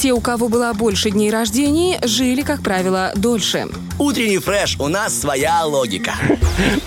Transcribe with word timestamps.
Те, 0.00 0.12
у 0.12 0.20
кого 0.20 0.48
было 0.48 0.72
больше 0.72 1.10
дней 1.10 1.30
рождений, 1.30 1.98
жили, 2.02 2.42
как 2.42 2.62
правило, 2.62 3.12
дольше. 3.14 3.66
Утренний 3.98 4.38
фреш, 4.38 4.76
у 4.78 4.88
нас 4.88 5.18
своя 5.18 5.64
логика. 5.64 6.14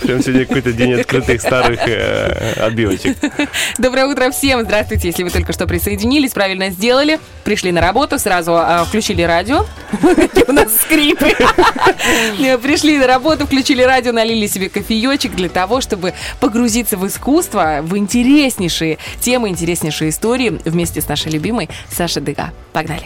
Прям 0.02 0.22
сегодня 0.22 0.46
какой-то 0.46 0.74
день 0.74 0.94
открытых 0.94 1.42
старых 1.42 1.80
э, 1.88 2.54
отбивочек. 2.60 3.18
Доброе 3.78 4.06
утро 4.06 4.30
всем. 4.30 4.62
Здравствуйте, 4.62 5.08
если 5.08 5.24
вы 5.24 5.32
только 5.32 5.54
что 5.54 5.66
присоединились, 5.66 6.34
правильно 6.34 6.70
сделали. 6.70 7.20
Пришли 7.44 7.72
на 7.72 7.82
работу, 7.82 8.20
сразу 8.20 8.52
э, 8.54 8.84
включили 8.86 9.24
радио. 9.24 9.66
У 10.48 10.52
нас 10.52 10.76
скрипы. 10.82 11.36
Пришли 12.62 12.98
на 12.98 13.08
работу, 13.08 13.48
включили 13.48 13.82
радио, 13.82 14.12
налили 14.12 14.46
себе 14.46 14.70
кофеечек 14.70 15.36
для 15.36 15.50
того, 15.50 15.82
чтобы 15.82 16.14
погрузиться 16.40 16.98
в 16.98 17.08
искусство, 17.08 17.80
в 17.82 17.98
интереснейшие 17.98 19.00
темы, 19.20 19.50
интереснейшие 19.50 20.10
истории 20.10 20.60
вместе 20.66 21.02
с 21.02 21.08
нашей 21.08 21.32
любимой 21.32 21.70
Сашей 21.92 22.22
Дыга. 22.22 22.52
Погнали. 22.72 22.99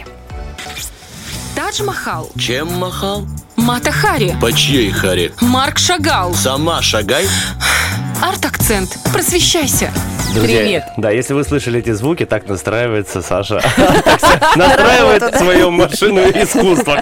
Тадж-Махал, 1.54 2.30
Чем 2.38 2.72
махал? 2.74 3.26
Мата 3.56 3.92
Хари, 3.92 4.36
По 4.40 4.52
чьей 4.52 4.90
харе? 4.90 5.32
Марк 5.40 5.78
Шагал, 5.78 6.34
Сама 6.34 6.82
шагай. 6.82 7.28
Арт-акцент. 8.24 8.96
Просвещайся. 9.12 9.92
Друзья, 10.34 10.58
Привет. 10.58 10.84
Да, 10.96 11.10
если 11.10 11.34
вы 11.34 11.44
слышали 11.44 11.78
эти 11.78 11.92
звуки, 11.92 12.24
так 12.24 12.48
настраивается 12.48 13.20
Саша. 13.20 13.60
Настраивает 14.56 15.36
свою 15.36 15.70
машину 15.70 16.22
искусства. 16.22 17.00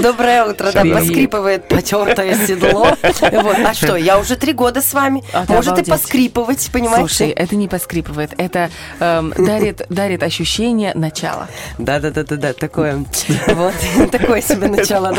Доброе 0.00 0.44
утро, 0.44 0.70
да, 0.72 0.84
поскрипывает 0.84 1.68
потертое 1.68 2.46
седло. 2.46 2.96
Вот. 3.02 3.56
А 3.66 3.74
что, 3.74 3.96
я 3.96 4.18
уже 4.18 4.36
три 4.36 4.52
года 4.52 4.80
с 4.80 4.94
вами. 4.94 5.24
А 5.32 5.44
Может 5.48 5.80
и 5.80 5.90
поскрипывать, 5.90 6.70
понимаете? 6.72 7.08
Слушай, 7.08 7.30
это 7.30 7.56
не 7.56 7.66
поскрипывает, 7.68 8.32
это 8.38 8.70
эм, 9.00 9.34
дарит, 9.36 9.84
дарит 9.88 10.22
ощущение 10.22 10.92
начала. 10.94 11.48
Да, 11.78 11.98
да, 11.98 12.10
да, 12.10 12.22
да, 12.22 12.36
да, 12.36 12.52
такое. 12.52 13.04
Вот, 13.48 13.74
такое 14.12 14.40
себе 14.40 14.68
начало. 14.68 15.12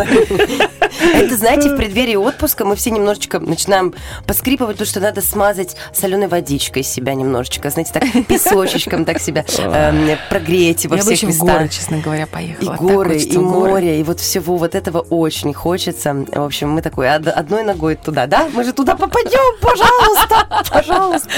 Это, 1.14 1.36
знаете, 1.38 1.70
в 1.70 1.78
преддверии 1.78 2.16
отпуска 2.16 2.66
мы 2.66 2.76
все 2.76 2.92
немножечко 2.92 3.40
начинаем 3.40 3.94
поскрипывать, 4.26 4.76
потому 4.78 4.88
что 4.88 5.00
надо 5.00 5.22
смазать 5.22 5.76
соленой 5.94 6.28
водичкой 6.28 6.84
себя 6.84 7.14
немножечко, 7.14 7.70
знаете, 7.70 7.92
так 7.94 8.04
песочечком 8.28 9.06
так 9.06 9.20
себя 9.20 9.46
эм, 9.60 10.18
прогреть 10.30 10.86
во 10.86 10.96
Я 10.98 11.04
бы 11.04 11.14
всех 11.16 11.30
еще 11.30 11.38
в 11.38 11.40
горы, 11.42 11.64
местах. 11.66 11.72
честно 11.72 11.98
говоря, 12.00 12.24
И 12.24 12.28
поехала. 12.28 12.72
Так 12.72 12.82
горы, 12.82 13.18
и 13.18 13.38
в 13.38 13.42
горы. 13.44 13.70
море, 13.72 14.00
и 14.00 14.04
вот 14.04 14.20
всего 14.20 14.58
вот 14.58 14.76
этого 14.76 15.00
очень 15.00 15.54
хочется. 15.54 16.14
В 16.14 16.42
общем, 16.44 16.70
мы 16.72 16.82
такой 16.82 17.10
од- 17.14 17.28
одной 17.28 17.64
ногой 17.64 17.96
туда, 17.96 18.28
да? 18.28 18.48
Мы 18.54 18.64
же 18.64 18.74
туда 18.74 18.96
попадем, 18.96 19.58
пожалуйста, 19.62 20.66
пожалуйста. 20.72 21.30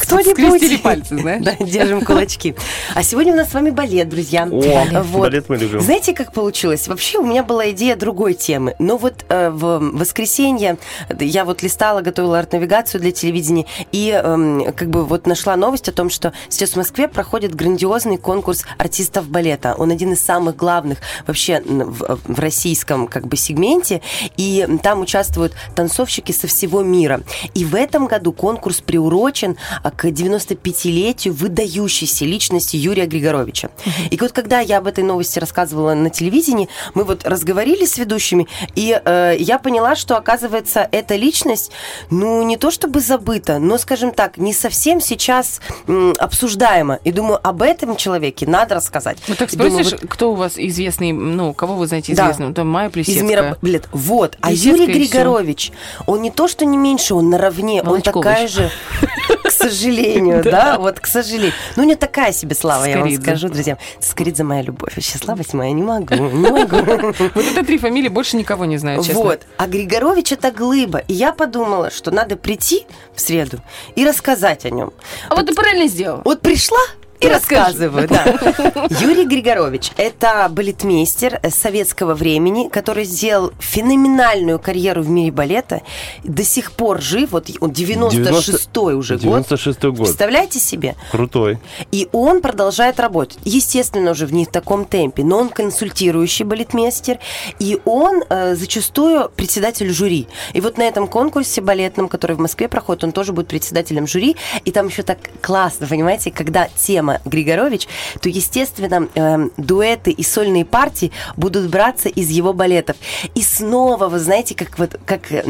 Кто-нибудь. 0.00 0.32
Скрестили 0.32 0.76
пальцы, 0.76 1.18
знаешь? 1.18 1.42
Да, 1.44 1.54
держим 1.60 2.02
кулачки. 2.04 2.54
А 2.94 3.02
сегодня 3.02 3.32
у 3.32 3.36
нас 3.36 3.50
с 3.50 3.54
вами 3.54 3.70
балет, 3.70 4.08
друзья. 4.08 4.48
О, 4.50 5.02
Вот. 5.02 5.20
балет 5.22 5.48
мы 5.48 5.56
любим. 5.56 5.80
Знаете, 5.80 6.12
как 6.14 6.32
получилось? 6.32 6.88
Вообще 6.88 7.18
у 7.18 7.24
меня 7.26 7.42
была 7.42 7.70
идея 7.70 7.96
другой 7.96 8.34
темы. 8.34 8.74
Но 8.78 8.96
вот 8.96 9.07
э, 9.28 9.50
в 9.50 9.78
воскресенье 9.78 10.78
я 11.18 11.44
вот 11.44 11.62
листала, 11.62 12.00
готовила 12.00 12.38
арт-навигацию 12.38 13.00
для 13.00 13.12
телевидения 13.12 13.66
и 13.92 14.10
эм, 14.10 14.72
как 14.72 14.90
бы 14.90 15.04
вот 15.04 15.26
нашла 15.26 15.56
новость 15.56 15.88
о 15.88 15.92
том, 15.92 16.10
что 16.10 16.32
сейчас 16.48 16.70
в 16.70 16.76
Москве 16.76 17.08
проходит 17.08 17.54
грандиозный 17.54 18.18
конкурс 18.18 18.64
артистов 18.78 19.28
балета. 19.28 19.74
Он 19.76 19.90
один 19.90 20.12
из 20.12 20.20
самых 20.20 20.56
главных 20.56 20.98
вообще 21.26 21.60
в, 21.60 22.18
в 22.24 22.38
российском 22.38 23.06
как 23.06 23.26
бы 23.26 23.36
сегменте. 23.36 24.02
И 24.36 24.66
там 24.82 25.00
участвуют 25.00 25.54
танцовщики 25.74 26.32
со 26.32 26.46
всего 26.46 26.82
мира. 26.82 27.20
И 27.54 27.64
в 27.64 27.74
этом 27.74 28.06
году 28.06 28.32
конкурс 28.32 28.80
приурочен 28.80 29.56
а, 29.82 29.90
к 29.90 30.06
95-летию 30.06 31.34
выдающейся 31.34 32.24
личности 32.24 32.76
Юрия 32.76 33.06
Григоровича. 33.06 33.70
И 34.10 34.18
вот 34.20 34.32
когда 34.32 34.60
я 34.60 34.78
об 34.78 34.86
этой 34.86 35.04
новости 35.04 35.38
рассказывала 35.38 35.94
на 35.94 36.10
телевидении, 36.10 36.68
мы 36.94 37.04
вот 37.04 37.26
разговорили 37.26 37.84
с 37.84 37.98
ведущими, 37.98 38.46
и 38.74 38.97
э, 39.04 39.36
я 39.38 39.58
поняла, 39.58 39.96
что, 39.96 40.16
оказывается, 40.16 40.88
эта 40.92 41.16
личность, 41.16 41.70
ну, 42.10 42.42
не 42.42 42.56
то 42.56 42.70
чтобы 42.70 43.00
забыта, 43.00 43.58
но, 43.58 43.78
скажем 43.78 44.12
так, 44.12 44.36
не 44.38 44.52
совсем 44.52 45.00
сейчас 45.00 45.60
м, 45.86 46.14
обсуждаема. 46.18 46.98
И 47.04 47.12
думаю, 47.12 47.40
об 47.42 47.62
этом 47.62 47.96
человеке 47.96 48.46
надо 48.46 48.74
рассказать. 48.76 49.18
Ну 49.28 49.34
так 49.34 49.52
И 49.52 49.56
думаю, 49.56 49.72
спросишь, 49.84 50.00
вот 50.00 50.10
кто 50.10 50.32
у 50.32 50.34
вас 50.34 50.52
известный, 50.56 51.12
ну, 51.12 51.52
кого 51.54 51.74
вы 51.74 51.86
знаете 51.86 52.14
Да. 52.14 52.24
известным? 52.24 52.54
Там 52.54 52.68
Майя 52.68 52.88
из 52.88 52.92
Плесецкая. 52.92 53.22
мира 53.28 53.58
балет. 53.62 53.88
Вот. 53.92 54.36
А 54.40 54.48
Плесецкая 54.48 54.72
Юрий 54.72 54.84
и 55.02 55.06
всё. 55.06 55.12
Григорович, 55.18 55.72
он 56.06 56.22
не 56.22 56.30
то, 56.30 56.48
что 56.48 56.64
не 56.64 56.76
меньше, 56.76 57.14
он 57.14 57.30
наравне, 57.30 57.80
он 57.82 57.88
Волочкович. 57.88 58.14
такая 58.14 58.48
же, 58.48 58.70
к 59.48 59.52
сожалению, 59.52 60.42
да, 60.44 60.78
вот 60.78 61.00
к 61.00 61.06
сожалению. 61.06 61.52
Ну, 61.76 61.84
не 61.84 61.94
такая 61.94 62.32
себе 62.32 62.54
слава, 62.54 62.84
я 62.84 62.98
вам 62.98 63.10
скажу, 63.14 63.48
друзья. 63.48 63.78
Скоридзе 64.00 64.44
моя 64.44 64.62
любовь. 64.62 64.94
Вообще, 64.94 65.18
слабость 65.18 65.54
моя, 65.54 65.72
не 65.72 65.82
могу, 65.82 66.14
не 66.14 66.50
могу. 66.50 66.76
Вот 66.76 67.44
это 67.44 67.64
три 67.64 67.78
фамилии, 67.78 68.08
больше 68.08 68.36
никого 68.36 68.64
не 68.66 68.76
знаю, 68.76 69.02
честно. 69.02 69.22
Вот. 69.22 69.42
А 69.56 69.66
Григорович 69.66 70.32
это 70.32 70.52
глыба. 70.52 70.98
И 71.08 71.14
я 71.14 71.32
подумала, 71.32 71.90
что 71.90 72.10
надо 72.10 72.36
прийти 72.36 72.86
в 73.14 73.20
среду 73.20 73.60
и 73.96 74.06
рассказать 74.06 74.64
о 74.66 74.70
нем. 74.70 74.92
А 75.28 75.34
вот 75.34 75.46
ты 75.46 75.54
правильно 75.54 75.88
сделал. 75.88 76.20
Вот 76.24 76.40
пришла 76.40 76.78
и, 77.20 77.28
рассказываю, 77.28 78.08
да. 78.08 78.24
Юрий 79.00 79.24
Григорович– 79.24 79.92
это 79.96 80.48
балетмейстер 80.50 81.40
советского 81.50 82.14
времени, 82.14 82.68
который 82.68 83.04
сделал 83.04 83.52
феноменальную 83.58 84.58
карьеру 84.58 85.02
в 85.02 85.10
мире 85.10 85.32
балета, 85.32 85.82
до 86.22 86.44
сих 86.44 86.72
пор 86.72 87.00
жив, 87.00 87.32
вот 87.32 87.50
он 87.60 87.70
96-й 87.70 88.94
уже 88.94 89.18
год. 89.18 89.46
96-й 89.50 89.90
год. 89.90 90.06
Представляете 90.06 90.58
себе? 90.58 90.94
Крутой. 91.10 91.58
И 91.90 92.08
он 92.12 92.40
продолжает 92.40 93.00
работать. 93.00 93.38
Естественно, 93.44 94.12
уже 94.12 94.26
в 94.26 94.32
не 94.32 94.44
в 94.44 94.48
таком 94.48 94.84
темпе, 94.84 95.24
но 95.24 95.38
он 95.38 95.48
консультирующий 95.48 96.44
балетмейстер, 96.44 97.18
и 97.58 97.80
он 97.84 98.22
э, 98.28 98.54
зачастую 98.54 99.30
председатель 99.30 99.90
жюри. 99.90 100.28
И 100.52 100.60
вот 100.60 100.78
на 100.78 100.82
этом 100.82 101.08
конкурсе 101.08 101.60
балетном, 101.60 102.08
который 102.08 102.36
в 102.36 102.40
Москве 102.40 102.68
проходит, 102.68 103.04
он 103.04 103.12
тоже 103.12 103.32
будет 103.32 103.48
председателем 103.48 104.06
жюри. 104.06 104.36
И 104.64 104.70
там 104.70 104.88
еще 104.88 105.02
так 105.02 105.18
классно, 105.40 105.86
понимаете, 105.86 106.30
когда 106.30 106.68
тема 106.76 107.07
Григорович, 107.24 107.88
то, 108.20 108.28
естественно, 108.28 109.08
э, 109.14 109.48
дуэты 109.56 110.10
и 110.10 110.22
сольные 110.22 110.64
партии 110.64 111.12
будут 111.36 111.68
браться 111.68 112.08
из 112.08 112.30
его 112.30 112.52
балетов. 112.52 112.96
И 113.34 113.42
снова, 113.42 114.08
вы 114.08 114.18
знаете, 114.18 114.54
как, 114.54 114.78
вот, 114.78 114.98
как, 115.04 115.30
э, 115.32 115.44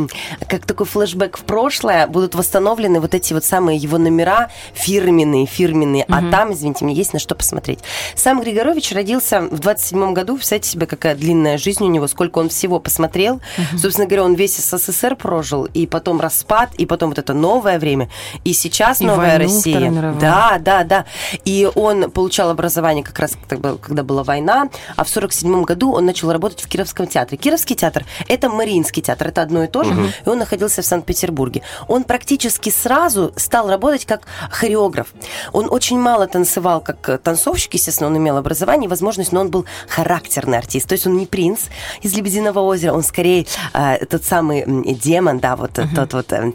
как 0.49 0.67
такой 0.67 0.87
флешбэк 0.87 1.39
в 1.39 1.43
прошлое, 1.43 2.07
будут 2.07 2.35
восстановлены 2.35 3.01
вот 3.01 3.15
эти 3.15 3.33
вот 3.33 3.45
самые 3.45 3.79
его 3.79 3.99
номера 3.99 4.51
фирменные, 4.75 5.47
фирменные. 5.47 6.05
А 6.09 6.31
там, 6.31 6.53
извините, 6.53 6.85
мне 6.85 6.95
есть 6.95 7.13
на 7.13 7.19
что 7.19 7.35
посмотреть. 7.35 7.81
Сам 8.15 8.41
Григорович 8.41 8.93
родился 8.93 9.41
в 9.41 9.59
27 9.59 10.13
году. 10.13 10.37
Представьте 10.37 10.71
себе, 10.71 10.87
какая 10.87 11.15
длинная 11.15 11.59
жизнь 11.59 11.85
у 11.85 11.89
него, 11.89 12.07
сколько 12.07 12.39
он 12.39 12.49
всего 12.49 12.81
посмотрел. 12.81 13.41
Собственно 13.77 14.07
говоря, 14.07 14.25
он 14.25 14.35
весь 14.35 14.57
СССР 14.57 15.17
прожил, 15.17 15.65
и 15.65 15.87
потом 15.87 16.21
распад, 16.21 16.71
и 16.77 16.87
потом 16.87 17.11
вот 17.11 17.19
это 17.19 17.35
новое 17.35 17.79
время, 17.79 18.09
и 18.45 18.53
сейчас 18.53 19.01
И 19.01 19.07
новая 19.07 19.39
Россия. 19.39 19.91
Да, 20.21 20.59
да, 20.61 20.85
да. 20.85 21.05
И 21.49 21.67
он 21.75 22.11
получал 22.11 22.51
образование 22.51 23.03
как 23.03 23.19
раз 23.19 23.33
когда 23.49 24.03
была 24.03 24.23
война, 24.23 24.69
а 24.97 25.05
в 25.05 25.09
47 25.09 25.63
году 25.63 25.93
он 25.93 26.05
начал 26.05 26.31
работать 26.31 26.61
в 26.61 26.69
Кировском 26.69 27.07
театре. 27.07 27.39
Кировский 27.39 27.75
театр– 27.75 28.05
это 28.29 28.51
Мариинский 28.51 29.01
театр, 29.01 29.29
это 29.29 29.41
одно 29.41 29.65
и 29.65 29.67
то 29.67 29.83
же, 29.83 29.95
и 30.27 30.29
он 30.29 30.39
находился 30.39 30.83
в 30.83 30.85
Санкт-Петербурге. 30.85 31.63
Он 31.87 32.05
практически 32.05 32.69
сразу 32.69 33.33
стал 33.37 33.71
работать 33.71 34.05
как 34.05 34.27
хореограф. 34.51 35.07
Он 35.55 35.69
очень 35.71 35.99
мало 35.99 36.27
танцевал 36.27 36.83
как 36.83 37.19
танцовщик, 37.23 37.73
естественно, 37.73 38.11
он 38.11 38.19
имел 38.19 38.37
образование 38.37 38.85
и 38.85 38.91
возможность, 38.91 39.33
но 39.33 39.41
он 39.41 39.49
был 39.49 39.65
характерный 39.89 40.59
артист. 40.59 40.87
То 40.87 40.93
есть 40.93 41.07
он 41.07 41.17
не 41.17 41.25
принц 41.25 41.61
из 42.03 42.13
«Лебединого 42.13 42.61
озера», 42.61 42.93
он 42.93 43.03
скорее 43.03 43.47
э, 43.73 44.05
тот 44.05 44.23
самый 44.23 44.65
демон, 44.97 45.39
да, 45.39 45.57
вот 45.57 45.79
э, 45.79 45.87
тот 45.97 46.13
вот 46.13 46.31
э, 46.31 46.53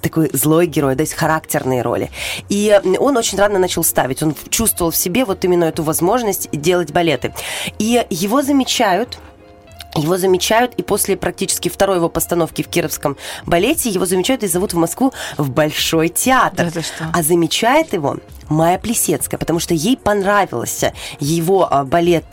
такой 0.00 0.30
злой 0.32 0.68
герой, 0.68 0.94
то 0.94 1.02
есть 1.02 1.14
характерные 1.14 1.82
роли. 1.82 2.12
И 2.48 2.80
он 3.00 3.16
очень 3.16 3.36
рано 3.36 3.58
начал 3.58 3.82
ставить, 3.82 4.22
он 4.22 4.27
чувствовал 4.50 4.90
в 4.90 4.96
себе 4.96 5.24
вот 5.24 5.44
именно 5.44 5.64
эту 5.64 5.82
возможность 5.82 6.48
делать 6.52 6.92
балеты. 6.92 7.34
И 7.78 8.04
его 8.10 8.42
замечают 8.42 9.18
его 9.94 10.16
замечают, 10.16 10.74
и 10.74 10.82
после 10.82 11.16
практически 11.16 11.68
второй 11.68 11.96
его 11.96 12.08
постановки 12.08 12.62
в 12.62 12.68
Кировском 12.68 13.16
балете 13.46 13.90
его 13.90 14.06
замечают 14.06 14.42
и 14.42 14.46
зовут 14.46 14.72
в 14.72 14.76
Москву 14.76 15.12
в 15.36 15.50
Большой 15.50 16.08
театр. 16.08 16.70
Да 16.72 16.82
что? 16.82 17.10
А 17.12 17.22
замечает 17.22 17.92
его 17.92 18.18
Майя 18.48 18.78
Плесецкая, 18.78 19.38
потому 19.38 19.58
что 19.58 19.74
ей 19.74 19.96
понравился 19.96 20.94
его 21.20 21.70
а, 21.70 21.84
балет 21.84 22.24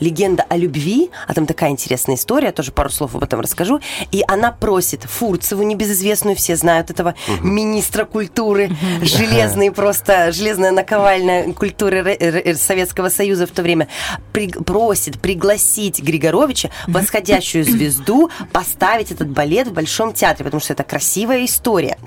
«Легенда 0.00 0.44
о 0.48 0.56
любви», 0.56 1.10
а 1.26 1.34
там 1.34 1.46
такая 1.46 1.70
интересная 1.70 2.16
история, 2.16 2.50
тоже 2.52 2.72
пару 2.72 2.90
слов 2.90 3.14
об 3.14 3.22
этом 3.22 3.40
расскажу, 3.40 3.80
и 4.10 4.24
она 4.26 4.52
просит 4.52 5.02
Фурцеву, 5.04 5.62
небезызвестную, 5.62 6.36
все 6.36 6.56
знают 6.56 6.90
этого 6.90 7.14
министра 7.42 8.04
культуры, 8.04 8.70
железный 9.02 9.70
просто, 9.70 10.32
железная 10.32 10.70
наковальня 10.70 11.52
культуры 11.52 12.54
Советского 12.58 13.08
Союза 13.10 13.46
в 13.46 13.50
то 13.50 13.62
время, 13.62 13.88
при- 14.32 14.48
просит 14.48 15.20
пригласить 15.20 16.02
Григоровича, 16.02 16.70
восходящую 16.86 17.64
звезду, 17.64 18.30
поставить 18.52 19.10
этот 19.10 19.28
балет 19.28 19.68
в 19.68 19.72
Большом 19.72 20.12
театре, 20.12 20.44
потому 20.44 20.60
что 20.60 20.72
это 20.72 20.84
красивая 20.84 21.44
история. 21.44 21.98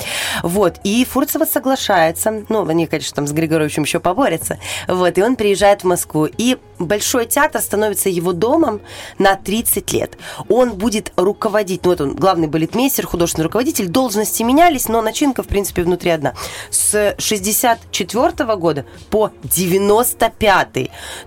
Вот, 0.43 0.79
и 0.83 1.05
Фурцева 1.05 1.45
соглашается, 1.45 2.43
ну, 2.49 2.67
они, 2.67 2.87
конечно, 2.87 3.15
там 3.15 3.27
с 3.27 3.31
Григоровичем 3.31 3.83
еще 3.83 3.99
поборются, 3.99 4.59
вот, 4.87 5.17
и 5.17 5.21
он 5.21 5.35
приезжает 5.35 5.81
в 5.81 5.87
Москву, 5.87 6.27
и 6.37 6.57
Большой 6.79 7.25
театр 7.25 7.61
становится 7.61 8.09
его 8.09 8.33
домом 8.33 8.81
на 9.17 9.35
30 9.35 9.91
лет. 9.93 10.17
Он 10.49 10.73
будет 10.73 11.11
руководить, 11.15 11.83
ну 11.83 11.91
вот 11.91 12.01
он 12.01 12.15
главный 12.15 12.47
балетмейстер, 12.47 13.07
художественный 13.07 13.45
руководитель, 13.45 13.87
должности 13.87 14.43
менялись, 14.43 14.87
но 14.87 15.01
начинка, 15.01 15.43
в 15.43 15.47
принципе, 15.47 15.83
внутри 15.83 16.11
одна. 16.11 16.33
С 16.69 17.15
64 17.17 18.55
года 18.55 18.85
по 19.09 19.31
95 19.43 20.73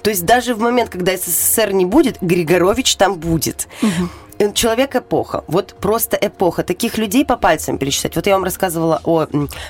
То 0.02 0.10
есть 0.10 0.24
даже 0.24 0.54
в 0.54 0.60
момент, 0.60 0.90
когда 0.90 1.16
СССР 1.16 1.72
не 1.72 1.84
будет, 1.84 2.18
Григорович 2.20 2.96
там 2.96 3.14
будет. 3.14 3.68
Э, 3.82 3.86
человек 4.54 4.96
эпоха. 4.96 5.44
Вот 5.46 5.74
просто 5.80 6.16
эпоха. 6.20 6.62
Таких 6.62 6.98
людей 6.98 7.24
по 7.24 7.36
пальцам 7.36 7.78
пересчитать. 7.78 8.16
Вот 8.16 8.26
я 8.26 8.34
вам 8.34 8.44
рассказывала 8.44 9.00
о 9.04 9.26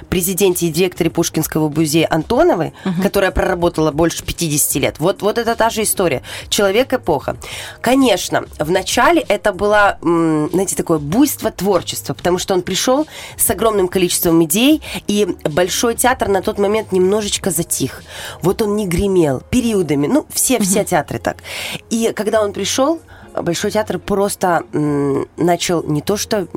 президенте 0.09 0.67
и 0.67 0.71
директоре 0.71 1.11
Пушкинского 1.11 1.69
музея 1.69 2.07
Антоновой, 2.11 2.73
угу. 2.85 3.03
которая 3.03 3.31
проработала 3.31 3.91
больше 3.93 4.25
50 4.25 4.75
лет. 4.77 4.99
Вот, 4.99 5.23
вот 5.23 5.39
это 5.39 5.57
та 5.57 5.71
же 5.71 5.83
история. 5.83 6.23
Человек 6.49 6.93
эпоха. 6.93 7.37
Конечно, 7.81 8.45
в 8.59 8.71
начале 8.71 9.21
это 9.23 9.53
было, 9.53 9.99
знаете, 10.01 10.77
такое 10.77 10.99
буйство 10.99 11.51
творчества, 11.51 12.15
потому 12.15 12.39
что 12.39 12.55
он 12.55 12.63
пришел 12.63 13.07
с 13.37 13.51
огромным 13.51 13.89
количеством 13.89 14.43
идей, 14.45 14.83
и 15.07 15.37
Большой 15.45 15.95
театр 15.95 16.29
на 16.29 16.43
тот 16.43 16.59
момент 16.59 16.93
немножечко 16.93 17.51
затих. 17.51 18.03
Вот 18.43 18.63
он 18.63 18.77
не 18.77 18.87
гремел 18.87 19.43
периодами. 19.51 20.07
Ну, 20.07 20.27
все, 20.33 20.57
угу. 20.57 20.65
все 20.65 20.85
театры 20.85 21.19
так. 21.19 21.39
И 21.91 22.13
когда 22.15 22.43
он 22.43 22.53
пришел, 22.53 23.01
Большой 23.35 23.71
театр 23.71 23.99
просто 23.99 24.65
начал 25.37 25.83
не 25.83 26.03
то 26.03 26.17
что 26.17 26.49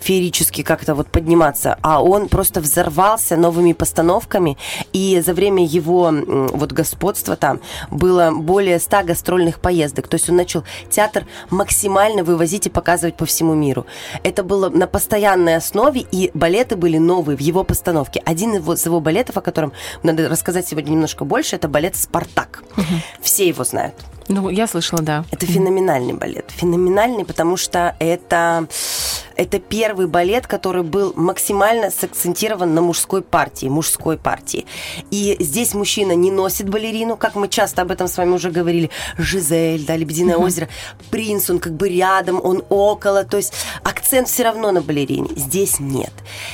феерически 0.00 0.62
как-то 0.62 0.94
вот 0.94 1.08
подниматься, 1.08 1.78
а 1.82 2.02
он 2.02 2.28
просто 2.28 2.60
взорвался 2.60 3.36
новыми 3.36 3.72
постановками, 3.72 4.56
и 4.92 5.20
за 5.24 5.34
время 5.34 5.64
его 5.64 6.12
вот 6.52 6.72
господства 6.72 7.36
там 7.36 7.60
было 7.90 8.30
более 8.32 8.78
ста 8.78 9.02
гастрольных 9.02 9.60
поездок. 9.60 10.08
То 10.08 10.16
есть 10.16 10.28
он 10.30 10.36
начал 10.36 10.64
театр 10.90 11.26
максимально 11.50 12.24
вывозить 12.24 12.66
и 12.66 12.70
показывать 12.70 13.16
по 13.16 13.26
всему 13.26 13.54
миру. 13.54 13.86
Это 14.22 14.42
было 14.42 14.68
на 14.68 14.86
постоянной 14.86 15.56
основе, 15.56 16.00
и 16.10 16.30
балеты 16.34 16.76
были 16.76 16.98
новые 16.98 17.36
в 17.36 17.40
его 17.40 17.64
постановке. 17.64 18.22
Один 18.24 18.54
из 18.54 18.86
его 18.86 19.00
балетов, 19.00 19.36
о 19.36 19.40
котором 19.40 19.72
надо 20.02 20.28
рассказать 20.28 20.66
сегодня 20.66 20.90
немножко 20.92 21.24
больше, 21.24 21.56
это 21.56 21.68
балет 21.68 21.96
«Спартак». 21.96 22.62
Угу. 22.76 22.84
Все 23.20 23.48
его 23.48 23.64
знают. 23.64 23.94
Ну, 24.28 24.48
я 24.48 24.66
слышала, 24.66 25.02
да. 25.02 25.24
Это 25.30 25.46
феноменальный 25.46 26.14
балет. 26.14 26.50
Феноменальный, 26.50 27.24
потому 27.24 27.56
что 27.56 27.96
это 27.98 28.66
это 29.36 29.58
первый 29.58 30.06
балет, 30.06 30.46
который 30.46 30.82
был 30.82 31.12
максимально 31.16 31.90
сакцентирован 31.90 32.74
на 32.74 32.80
мужской 32.80 33.22
партии, 33.22 33.66
мужской 33.66 34.16
партии. 34.16 34.66
И 35.10 35.36
здесь 35.40 35.74
мужчина 35.74 36.12
не 36.12 36.30
носит 36.30 36.68
балерину, 36.68 37.16
как 37.16 37.34
мы 37.34 37.48
часто 37.48 37.82
об 37.82 37.90
этом 37.90 38.08
с 38.08 38.16
вами 38.16 38.32
уже 38.32 38.50
говорили. 38.50 38.90
Жизель, 39.18 39.84
да, 39.84 39.96
Лебединое 39.96 40.36
mm-hmm. 40.36 40.44
озеро. 40.44 40.68
Принц, 41.10 41.50
он 41.50 41.58
как 41.58 41.74
бы 41.74 41.88
рядом, 41.88 42.40
он 42.42 42.62
около. 42.68 43.24
То 43.24 43.36
есть 43.36 43.52
акцент 43.82 44.28
все 44.28 44.44
равно 44.44 44.72
на 44.72 44.82
балерине. 44.82 45.30
Здесь 45.36 45.80
нет. 45.80 46.12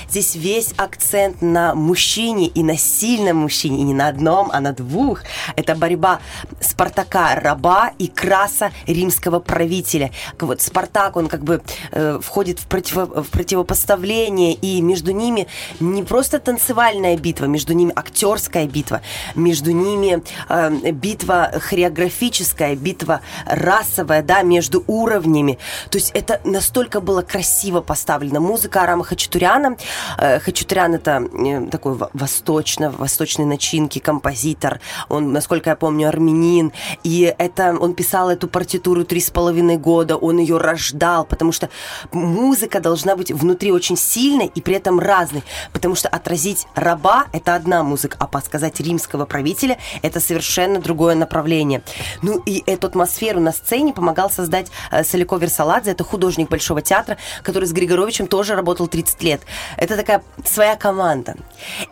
Здесь 0.08 0.34
весь 0.34 0.72
акцент 0.76 1.42
на 1.42 1.74
мужчине 1.74 2.46
и 2.46 2.62
на 2.62 2.76
сильном 2.76 3.38
мужчине. 3.38 3.80
И 3.80 3.82
не 3.82 3.94
на 3.94 4.08
одном, 4.08 4.50
а 4.52 4.60
на 4.60 4.72
двух. 4.72 5.22
Это 5.56 5.74
борьба 5.74 6.20
Спартака, 6.60 7.34
раба 7.36 7.92
и 7.98 8.08
краса 8.08 8.72
римского 8.86 9.40
правителя. 9.40 10.10
Вот 10.38 10.60
Спартак, 10.62 11.16
он 11.16 11.28
как 11.28 11.42
бы 11.42 11.62
э, 11.92 12.18
входит 12.22 12.58
в 12.58 12.66
противо, 12.68 13.06
в 13.06 13.28
противопоставление, 13.30 14.54
и 14.54 14.80
между 14.80 15.12
ними 15.12 15.46
не 15.80 16.02
просто 16.02 16.38
танцевальная 16.38 17.16
битва, 17.16 17.46
между 17.46 17.72
ними 17.72 17.92
актерская 17.94 18.66
битва, 18.66 19.00
между 19.34 19.72
ними 19.72 20.22
э, 20.48 20.92
битва 20.92 21.50
хореографическая, 21.58 22.76
битва 22.76 23.20
расовая, 23.46 24.22
да, 24.22 24.42
между 24.42 24.84
уровнями. 24.86 25.58
То 25.90 25.98
есть 25.98 26.10
это 26.14 26.40
настолько 26.44 27.00
было 27.00 27.22
красиво 27.22 27.80
поставлено. 27.80 28.40
Музыка 28.40 28.82
Арама 28.82 29.04
Хачатуряна. 29.04 29.76
Э, 30.18 30.38
Хачатурян 30.38 30.94
это 30.94 31.22
э, 31.32 31.66
такой 31.70 31.98
восточно, 32.12 32.90
восточной 32.90 33.44
начинки 33.44 33.98
композитор. 33.98 34.80
Он, 35.08 35.32
насколько 35.32 35.70
я 35.70 35.76
помню, 35.76 36.08
армянин. 36.08 36.72
И 37.04 37.34
это 37.38 37.76
он 37.78 37.94
писал 37.94 38.30
эту 38.30 38.48
партитуру 38.48 39.04
три 39.04 39.20
с 39.20 39.30
половиной 39.30 39.76
года, 39.76 40.16
он 40.16 40.38
ее 40.38 40.58
рождал, 40.58 41.24
потому 41.24 41.52
что 41.52 41.68
музыка 42.12 42.57
музыка 42.58 42.80
должна 42.80 43.14
быть 43.14 43.30
внутри 43.30 43.70
очень 43.70 43.96
сильной 43.96 44.50
и 44.52 44.60
при 44.60 44.74
этом 44.74 44.98
разной, 44.98 45.44
потому 45.72 45.94
что 45.94 46.08
отразить 46.08 46.66
раба– 46.74 47.26
это 47.32 47.54
одна 47.54 47.84
музыка, 47.84 48.16
а 48.18 48.26
подсказать 48.26 48.80
римского 48.80 49.26
правителя– 49.26 49.78
это 50.02 50.18
совершенно 50.18 50.80
другое 50.80 51.14
направление. 51.14 51.82
Ну 52.20 52.42
и 52.44 52.64
эту 52.66 52.88
атмосферу 52.88 53.38
на 53.38 53.52
сцене 53.52 53.92
помогал 53.92 54.28
создать 54.28 54.72
э, 54.90 55.04
Солико 55.04 55.36
Версаладзе, 55.36 55.92
это 55.92 56.02
художник 56.02 56.48
Большого 56.48 56.82
театра, 56.82 57.16
который 57.44 57.66
с 57.66 57.72
Григоровичем 57.72 58.26
тоже 58.26 58.56
работал 58.56 58.88
30 58.88 59.22
лет. 59.22 59.42
Это 59.76 59.96
такая 59.96 60.24
своя 60.44 60.74
команда. 60.74 61.36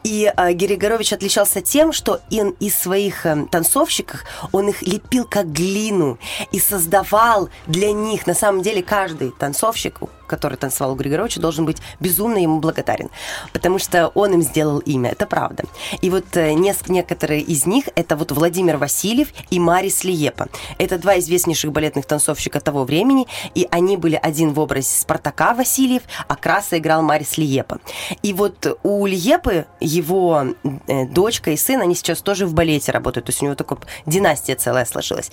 И 0.02 0.32
э, 0.36 0.52
Григорович 0.52 1.12
отличался 1.12 1.60
тем, 1.60 1.92
что 1.92 2.18
он 2.32 2.56
из 2.58 2.76
своих 2.76 3.24
э, 3.24 3.46
танцовщиков, 3.52 4.24
он 4.50 4.70
их 4.70 4.82
лепил 4.82 5.26
как 5.30 5.52
глину 5.52 6.18
и 6.50 6.58
создавал 6.58 7.50
для 7.68 7.92
них, 7.92 8.26
на 8.26 8.34
самом 8.34 8.62
деле, 8.62 8.82
каждый 8.82 9.30
танцовщик, 9.30 10.00
который 10.26 10.56
танцевал 10.56 10.92
у 10.92 10.94
Григоровича, 10.96 11.40
должен 11.40 11.64
быть 11.64 11.78
безумно 12.00 12.38
ему 12.38 12.60
благодарен, 12.60 13.10
потому 13.52 13.78
что 13.78 14.08
он 14.08 14.34
им 14.34 14.42
сделал 14.42 14.78
имя, 14.78 15.10
это 15.10 15.26
правда. 15.26 15.64
И 16.00 16.10
вот 16.10 16.36
э, 16.36 16.52
некоторые 16.52 17.40
из 17.40 17.66
них 17.66 17.84
это 17.94 18.16
вот 18.16 18.32
Владимир 18.32 18.76
Васильев 18.76 19.28
и 19.50 19.58
Марис 19.58 20.04
Лиепа. 20.04 20.48
Это 20.78 20.98
два 20.98 21.18
известнейших 21.18 21.72
балетных 21.72 22.06
танцовщика 22.06 22.60
того 22.60 22.84
времени, 22.84 23.26
и 23.54 23.66
они 23.70 23.96
были 23.96 24.18
один 24.20 24.52
в 24.52 24.60
образе 24.60 24.88
Спартака 24.96 25.54
Васильев, 25.54 26.02
а 26.28 26.36
Краса 26.36 26.78
играл 26.78 27.02
Марис 27.02 27.38
Лиепа. 27.38 27.78
И 28.22 28.32
вот 28.32 28.78
у 28.82 29.06
Лиепы 29.06 29.66
его 29.80 30.46
э, 30.86 31.06
дочка 31.06 31.50
и 31.50 31.56
сын, 31.56 31.80
они 31.80 31.94
сейчас 31.94 32.20
тоже 32.20 32.46
в 32.46 32.54
балете 32.54 32.92
работают, 32.92 33.26
то 33.26 33.30
есть 33.30 33.42
у 33.42 33.46
него 33.46 33.54
такая 33.54 33.78
династия 34.06 34.54
целая 34.54 34.84
сложилась. 34.84 35.30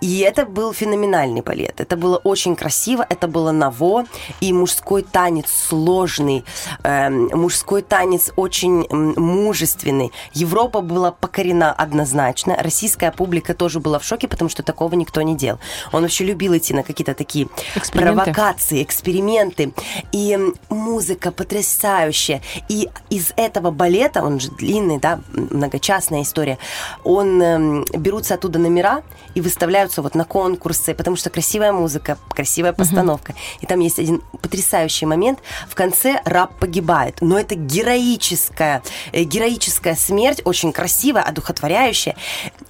И 0.00 0.20
это 0.20 0.46
был 0.46 0.72
феноменальный 0.72 1.42
балет, 1.42 1.80
это 1.80 1.96
было 1.96 2.16
очень 2.18 2.56
красиво, 2.56 3.06
это 3.08 3.28
было 3.28 3.52
ново, 3.52 4.04
и 4.40 4.52
мужской 4.52 5.02
танец 5.02 5.46
сложный, 5.68 6.44
э, 6.82 7.10
мужской 7.10 7.82
танец 7.82 8.32
очень 8.36 8.86
мужественный. 8.90 10.12
Европа 10.32 10.80
была 10.80 11.12
покорена 11.12 11.72
однозначно, 11.72 12.56
российская 12.58 13.12
публика 13.12 13.54
тоже 13.54 13.80
была 13.80 13.98
в 13.98 14.04
шоке, 14.04 14.28
потому 14.28 14.48
что 14.48 14.62
такого 14.62 14.94
никто 14.94 15.22
не 15.22 15.36
делал. 15.36 15.58
Он 15.92 16.02
вообще 16.02 16.24
любил 16.24 16.56
идти 16.56 16.74
на 16.74 16.82
какие-то 16.82 17.14
такие 17.14 17.48
эксперименты. 17.74 18.24
провокации, 18.24 18.82
эксперименты. 18.82 19.72
И 20.12 20.38
музыка 20.68 21.30
потрясающая. 21.30 22.42
И 22.68 22.88
из 23.10 23.32
этого 23.36 23.70
балета, 23.70 24.22
он 24.22 24.40
же 24.40 24.50
длинный, 24.50 24.98
да, 24.98 25.20
многочастная 25.32 26.22
история, 26.22 26.58
он 27.04 27.42
э, 27.42 27.84
берутся 27.96 28.34
оттуда 28.34 28.58
номера 28.58 29.02
и 29.34 29.40
выставляются 29.40 30.02
вот 30.02 30.14
на 30.14 30.24
конкурсы, 30.24 30.94
потому 30.94 31.16
что 31.16 31.30
красивая 31.30 31.72
музыка, 31.72 32.18
красивая 32.30 32.72
постановка. 32.72 33.32
Угу. 33.32 33.38
И 33.60 33.66
там 33.66 33.80
есть 33.80 33.98
один 33.98 34.15
потрясающий 34.40 35.06
момент. 35.06 35.40
В 35.68 35.74
конце 35.74 36.20
раб 36.24 36.54
погибает. 36.58 37.18
Но 37.20 37.38
это 37.38 37.54
героическая, 37.54 38.82
э, 39.12 39.22
героическая 39.22 39.94
смерть, 39.94 40.42
очень 40.44 40.72
красивая, 40.72 41.22
одухотворяющая. 41.22 42.16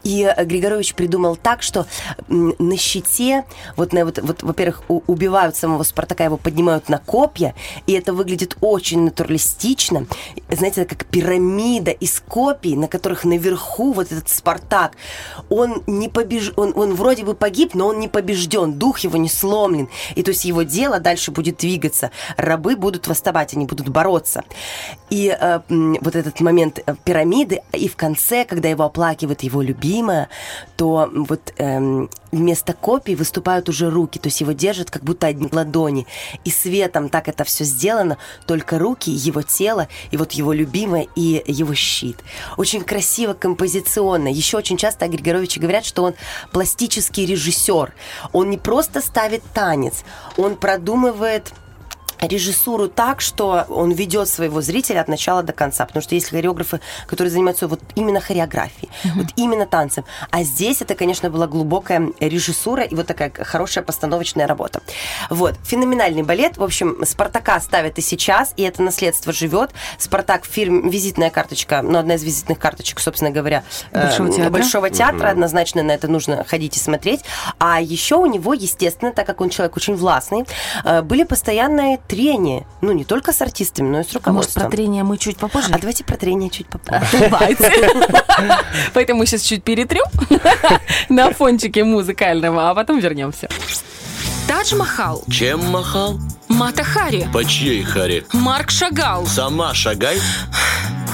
И 0.03 0.33
Григорович 0.45 0.95
придумал 0.95 1.37
так, 1.37 1.63
что 1.63 1.87
на 2.29 2.77
щите, 2.77 3.45
вот, 3.77 3.93
на, 3.93 4.05
вот, 4.05 4.19
вот 4.23 4.43
во-первых, 4.43 4.83
убивают 4.89 5.57
самого 5.57 5.83
Спартака, 5.83 6.25
его 6.25 6.37
поднимают 6.37 6.89
на 6.89 6.99
копья, 6.99 7.55
и 7.87 7.93
это 7.93 8.13
выглядит 8.13 8.57
очень 8.61 9.03
натуралистично. 9.03 10.07
Знаете, 10.51 10.83
это 10.83 10.95
как 10.95 11.07
пирамида 11.07 11.91
из 11.91 12.21
копий, 12.21 12.77
на 12.77 12.89
которых 12.89 13.25
наверху 13.25 13.93
вот 13.93 14.13
этот 14.13 14.29
Спартак, 14.29 14.93
он 15.49 15.83
не 15.87 16.09
побеж... 16.09 16.53
он, 16.57 16.73
он 16.77 16.95
вроде 16.95 17.25
бы 17.25 17.35
погиб, 17.35 17.75
но 17.75 17.89
он 17.89 17.99
не 17.99 18.09
побежден, 18.09 18.75
дух 18.75 19.01
его 19.01 19.17
не 19.17 19.29
сломлен. 19.29 19.89
И 20.15 20.23
то 20.23 20.31
есть 20.31 20.45
его 20.45 20.63
дело 20.63 21.01
дальше 21.01 21.33
будет 21.37 21.59
двигаться. 21.59 22.11
Рабы 22.37 22.77
будут 22.77 23.07
восставать, 23.07 23.55
они 23.55 23.67
будут 23.67 23.89
бороться. 23.89 24.43
И 25.11 25.37
э, 25.39 25.61
вот 25.69 26.17
этот 26.17 26.41
момент 26.41 26.81
э, 26.85 26.95
пирамиды, 27.05 27.61
и 27.73 27.89
в 27.89 27.97
конце, 27.97 28.45
когда 28.45 28.69
его 28.69 28.85
оплакивает 28.85 29.43
его 29.43 29.63
любимая, 29.63 30.29
то 30.77 31.09
вот 31.13 31.53
э, 31.59 32.07
вместо 32.33 32.73
копий 32.73 33.15
выступают 33.15 33.69
уже 33.69 33.91
руки, 33.91 34.19
то 34.19 34.29
есть 34.29 34.41
его 34.41 34.53
держат 34.53 34.91
как 34.91 35.03
будто 35.03 35.27
одни 35.27 35.49
ладони. 35.51 36.07
И 36.45 36.51
светом 36.51 37.09
так 37.09 37.29
это 37.29 37.45
все 37.45 37.65
сделано, 37.65 38.19
только 38.47 38.79
руки, 38.79 39.11
его 39.11 39.43
тело, 39.43 39.89
и 40.11 40.17
вот 40.17 40.33
его 40.33 40.53
любимая, 40.53 41.07
и 41.15 41.43
его 41.47 41.75
щит. 41.75 42.19
Очень 42.57 42.83
красиво, 42.83 43.35
композиционно. 43.35 44.29
Еще 44.29 44.57
очень 44.57 44.77
часто 44.77 45.05
о 45.05 45.09
Григоровиче 45.09 45.61
говорят, 45.61 45.85
что 45.85 46.03
он 46.03 46.15
пластический 46.53 47.27
режиссер. 47.27 47.93
Он 48.33 48.51
не 48.51 48.59
просто 48.59 49.01
ставит 49.01 49.43
танец, 49.55 50.05
он 50.37 50.57
продумывает 50.57 51.53
режиссуру 52.21 52.89
так, 52.89 53.21
что 53.21 53.67
он 53.69 53.93
ведет 53.93 54.29
своего 54.29 54.61
зрителя 54.61 55.01
от 55.01 55.09
начала 55.09 55.43
до 55.43 55.53
конца. 55.53 55.85
Потому 55.87 56.03
что 56.03 56.15
есть 56.15 56.31
хореографы, 56.31 56.81
которые 57.07 57.31
занимаются 57.31 57.69
вот 57.69 57.81
именно 57.95 58.21
хореографией, 58.21 58.91
вот 59.15 59.27
именно 59.37 59.67
танцем. 59.67 60.05
А 60.31 60.43
здесь 60.43 60.83
это, 60.83 60.95
конечно, 60.95 61.31
была 61.31 61.47
глубокая 61.47 62.13
режиссура 62.21 62.83
и 62.83 62.95
вот 62.95 63.07
такая 63.07 63.33
хорошая 63.33 63.85
постановочная 63.85 64.47
работа. 64.47 64.81
Вот. 65.31 65.55
Феноменальный 65.65 66.23
балет. 66.23 66.57
В 66.57 66.63
общем, 66.63 67.05
Спартака 67.05 67.61
ставят 67.61 67.99
и 67.99 68.03
сейчас, 68.03 68.53
и 68.57 68.63
это 68.63 68.83
наследство 68.83 69.33
живет. 69.33 69.71
Спартак 69.99 70.45
фильм 70.45 70.89
«Визитная 70.89 71.31
карточка», 71.31 71.83
ну, 71.83 71.99
одна 71.99 72.15
из 72.15 72.25
визитных 72.25 72.59
карточек, 72.59 73.01
собственно 73.01 73.31
говоря, 73.31 73.65
э, 73.93 74.03
Большого 74.03 74.31
театра. 74.31 74.51
Большого 74.51 74.91
театра. 74.91 75.29
Однозначно 75.29 75.83
на 75.83 75.93
это 75.93 76.09
нужно 76.09 76.45
ходить 76.45 76.77
и 76.77 76.81
смотреть. 76.81 77.21
А 77.59 77.81
еще 77.81 78.17
у 78.17 78.27
него, 78.27 78.55
естественно, 78.55 79.13
так 79.13 79.27
как 79.27 79.41
он 79.41 79.51
человек 79.51 79.77
очень 79.77 79.97
властный, 79.97 80.45
э, 80.85 81.03
были 81.03 81.25
постоянные 81.25 81.99
трения. 82.07 82.65
Ну, 82.81 82.93
не 82.93 83.05
только 83.05 83.33
с 83.33 83.41
артистами, 83.43 83.89
но 83.89 84.01
и 84.01 84.03
с 84.03 84.07
А 84.07 84.09
может, 84.09 84.15
руководством. 84.17 84.63
про 84.65 84.71
трение 84.71 85.05
мы 85.05 85.19
чуть 85.19 85.37
попозже? 85.37 85.69
А 85.73 85.79
давайте 85.79 86.05
про 86.05 86.17
трение 86.17 86.51
чуть 86.51 86.67
попозже. 86.69 87.07
Давайте. 87.13 87.91
Поэтому 88.95 89.21
мы 89.21 89.27
сейчас 89.27 89.43
чуть 89.43 89.63
перетрем 89.63 90.05
на 91.09 91.33
фончике 91.33 91.85
музыкального, 91.85 92.71
а 92.71 92.75
потом 92.75 92.99
вернемся. 93.01 93.49
Тадж-Махал, 94.49 95.25
Чем 95.29 95.65
махал? 95.71 96.19
Мата 96.57 96.85
Хари, 96.85 97.29
По 97.33 97.45
чьей 97.45 97.83
харе? 97.83 98.25
Марк 98.33 98.71
Шагал, 98.71 99.27
Сама 99.27 99.75
шагай. 99.75 100.19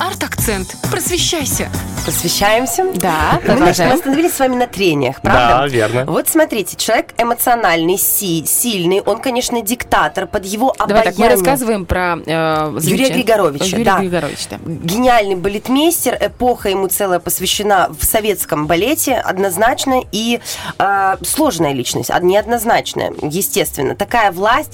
арт-акцент. 0.00 0.74
Просвещайся. 0.90 1.68
Посвящаемся. 2.04 2.84
Да, 2.96 3.34
Мы, 3.34 3.52
мы 3.52 3.56
продолжаем. 3.58 3.92
остановились 3.94 4.32
с 4.34 4.40
вами 4.40 4.56
на 4.56 4.66
трениях, 4.66 5.20
правда? 5.22 5.58
Да, 5.60 5.68
верно. 5.68 6.04
Вот 6.06 6.28
смотрите, 6.28 6.76
человек 6.76 7.14
эмоциональный, 7.16 7.96
си- 7.96 8.44
сильный, 8.44 9.00
он, 9.00 9.20
конечно, 9.20 9.62
диктатор, 9.62 10.26
под 10.26 10.44
его 10.44 10.74
Давай 10.84 11.04
так, 11.04 11.16
мы 11.18 11.28
рассказываем 11.28 11.86
про 11.86 12.16
э, 12.26 12.76
Юрия 12.82 13.10
Григоровича, 13.10 13.66
Юрия 13.66 13.84
да. 13.84 13.98
Григоровича, 14.00 14.46
да. 14.50 14.58
Гениальный 14.66 15.36
балетмейстер, 15.36 16.18
эпоха 16.20 16.70
ему 16.70 16.88
целая 16.88 17.20
посвящена 17.20 17.88
в 17.96 18.04
советском 18.04 18.66
балете, 18.66 19.14
однозначно, 19.14 20.02
и 20.10 20.40
э, 20.80 21.16
сложная 21.24 21.72
личность, 21.72 22.10
а 22.10 22.18
неоднозначная, 22.18 23.12
естественно. 23.22 23.94
Такая 23.94 24.32
власть, 24.32 24.72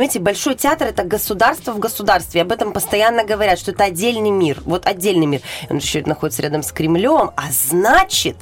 понимаете, 0.00 0.20
Большой 0.20 0.54
театр– 0.54 0.86
это 0.90 1.04
государство 1.04 1.72
в 1.72 1.78
государстве, 1.78 2.40
об 2.40 2.52
этом 2.52 2.72
постоянно 2.72 3.22
говорят, 3.22 3.58
что 3.58 3.72
это 3.72 3.84
отдельный 3.84 4.30
мир, 4.30 4.62
вот 4.64 4.86
отдельный 4.86 5.26
мир. 5.26 5.42
Он 5.68 5.76
еще 5.76 6.02
находится 6.06 6.40
рядом 6.40 6.62
с 6.62 6.72
Кремлем, 6.72 7.32
а 7.36 7.42
значит, 7.52 8.36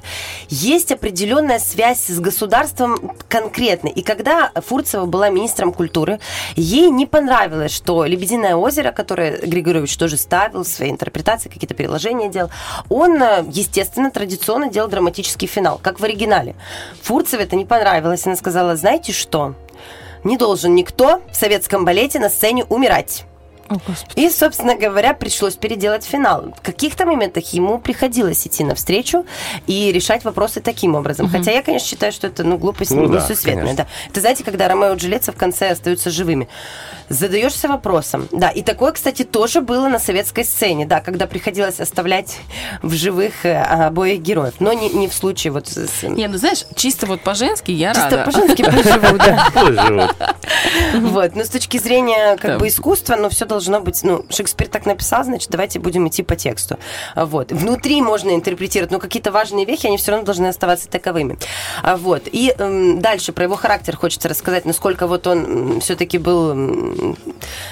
есть 0.50 0.92
определенная 0.92 1.58
связь 1.58 2.04
с 2.04 2.20
государством 2.20 3.16
конкретно. 3.28 3.88
И 3.88 4.02
когда 4.02 4.52
Фурцева 4.54 5.06
была 5.06 5.30
министром 5.30 5.72
культуры, 5.72 6.20
ей 6.54 6.90
не 6.90 7.06
понравилось, 7.06 7.72
что 7.72 8.04
«Лебединое 8.04 8.54
озеро», 8.54 8.92
которое 8.92 9.38
Григорьевич 9.38 9.96
тоже 9.96 10.16
ставил 10.16 10.62
в 10.62 10.68
своей 10.68 10.92
интерпретации, 10.92 11.48
какие-то 11.48 11.74
переложения 11.74 12.28
делал, 12.28 12.50
он, 12.88 13.16
естественно, 13.50 14.12
традиционно 14.12 14.70
делал 14.70 14.88
драматический 14.88 15.48
финал, 15.48 15.80
как 15.82 15.98
в 15.98 16.04
оригинале. 16.04 16.54
Фурцеве 17.02 17.44
это 17.44 17.56
не 17.56 17.64
понравилось. 17.64 18.26
Она 18.26 18.36
сказала, 18.36 18.76
знаете 18.76 19.12
что? 19.12 19.56
Не 20.24 20.36
должен 20.36 20.74
никто 20.74 21.22
в 21.30 21.36
советском 21.36 21.84
балете 21.84 22.18
на 22.18 22.28
сцене 22.28 22.64
умирать. 22.64 23.24
О, 23.68 23.74
Господи. 23.86 24.20
И, 24.20 24.30
собственно 24.30 24.74
говоря, 24.76 25.14
пришлось 25.14 25.54
переделать 25.56 26.04
финал. 26.04 26.52
В 26.56 26.62
каких-то 26.62 27.04
моментах 27.06 27.44
ему 27.52 27.78
приходилось 27.78 28.46
идти 28.46 28.64
навстречу 28.64 29.24
и 29.66 29.92
решать 29.92 30.24
вопросы 30.24 30.60
таким 30.60 30.94
образом. 30.94 31.28
Хотя 31.28 31.52
я, 31.52 31.62
конечно, 31.62 31.86
считаю, 31.86 32.12
что 32.12 32.26
это 32.28 32.44
ну, 32.44 32.56
глупость 32.58 32.90
Ну 32.92 33.06
да, 33.06 33.16
несусветная. 33.16 33.64
конечно. 33.64 33.84
Да. 33.84 34.10
Это 34.10 34.20
знаете, 34.20 34.44
когда 34.44 34.68
Ромео 34.68 34.94
и 34.94 34.96
Джульетта 34.96 35.32
в 35.32 35.36
конце 35.36 35.70
остаются 35.70 36.10
живыми. 36.10 36.48
Задаешься 37.08 37.68
вопросом. 37.68 38.28
Да, 38.32 38.50
и 38.50 38.62
такое, 38.62 38.92
кстати, 38.92 39.24
тоже 39.24 39.60
было 39.60 39.88
на 39.88 39.98
советской 39.98 40.44
сцене, 40.44 40.86
да, 40.86 41.00
когда 41.00 41.26
приходилось 41.26 41.80
оставлять 41.80 42.38
в 42.82 42.92
живых 42.94 43.46
э, 43.46 43.56
обоих 43.62 44.20
героев. 44.20 44.54
Но 44.60 44.72
не, 44.72 44.90
не 44.90 45.08
в 45.08 45.14
случае 45.14 45.52
вот 45.52 45.68
с... 45.68 46.02
Не, 46.02 46.28
ну 46.28 46.36
знаешь, 46.38 46.64
чисто 46.74 47.06
вот 47.06 47.20
по-женски 47.22 47.70
я 47.70 47.94
Чисто 47.94 48.10
рада. 48.18 48.24
по-женски 48.24 48.62
пусть 48.62 48.92
живут, 48.92 49.18
да. 49.18 50.10
Вот, 51.00 51.34
но 51.36 51.44
с 51.44 51.48
точки 51.48 51.78
зрения 51.78 52.36
как 52.36 52.52
Да. 52.52 52.58
бы 52.58 52.68
искусства, 52.68 53.16
ну, 53.16 53.28
все 53.28 53.44
должно 53.44 53.57
быть, 53.80 54.02
ну, 54.02 54.24
Шекспир 54.30 54.68
так 54.68 54.86
написал, 54.86 55.24
значит, 55.24 55.50
давайте 55.50 55.78
будем 55.78 56.06
идти 56.08 56.22
по 56.22 56.36
тексту. 56.36 56.78
Вот. 57.14 57.52
Внутри 57.52 58.00
можно 58.02 58.30
интерпретировать, 58.30 58.90
но 58.90 58.98
какие-то 58.98 59.32
важные 59.32 59.64
вехи, 59.64 59.86
они 59.86 59.96
все 59.96 60.12
равно 60.12 60.26
должны 60.26 60.46
оставаться 60.46 60.88
таковыми. 60.88 61.38
А, 61.82 61.96
Вот. 61.96 62.22
И 62.30 62.54
эм, 62.58 63.00
дальше 63.00 63.32
про 63.32 63.44
его 63.44 63.56
характер 63.56 63.96
хочется 63.96 64.28
рассказать, 64.28 64.64
насколько 64.64 65.06
вот 65.06 65.26
он 65.26 65.80
все-таки 65.80 66.18
был 66.18 67.16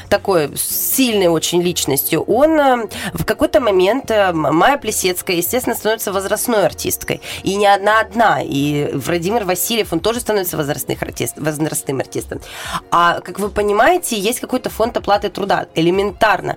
такой 0.08 0.56
сильной 0.56 1.28
очень 1.28 1.62
личностью. 1.62 2.22
Он 2.22 2.60
э, 2.60 2.88
в 3.14 3.24
какой-то 3.24 3.60
момент, 3.60 4.10
э, 4.10 4.32
Майя 4.32 4.78
Плесецкая, 4.78 5.36
естественно, 5.36 5.74
становится 5.76 6.12
возрастной 6.12 6.64
артисткой. 6.64 7.20
И 7.42 7.56
не 7.56 7.66
одна-одна. 7.66 8.40
И 8.42 8.90
Владимир 8.92 9.44
Васильев, 9.44 9.92
он 9.92 10.00
тоже 10.00 10.20
становится 10.20 10.56
возрастных 10.56 11.02
артист, 11.02 11.34
возрастным 11.36 12.00
артистом. 12.00 12.40
А, 12.90 13.20
как 13.20 13.38
вы 13.38 13.48
понимаете, 13.48 14.18
есть 14.18 14.40
какой-то 14.40 14.70
фонд 14.70 14.96
оплаты 14.96 15.28
труда, 15.28 15.66
элементарно. 15.76 16.56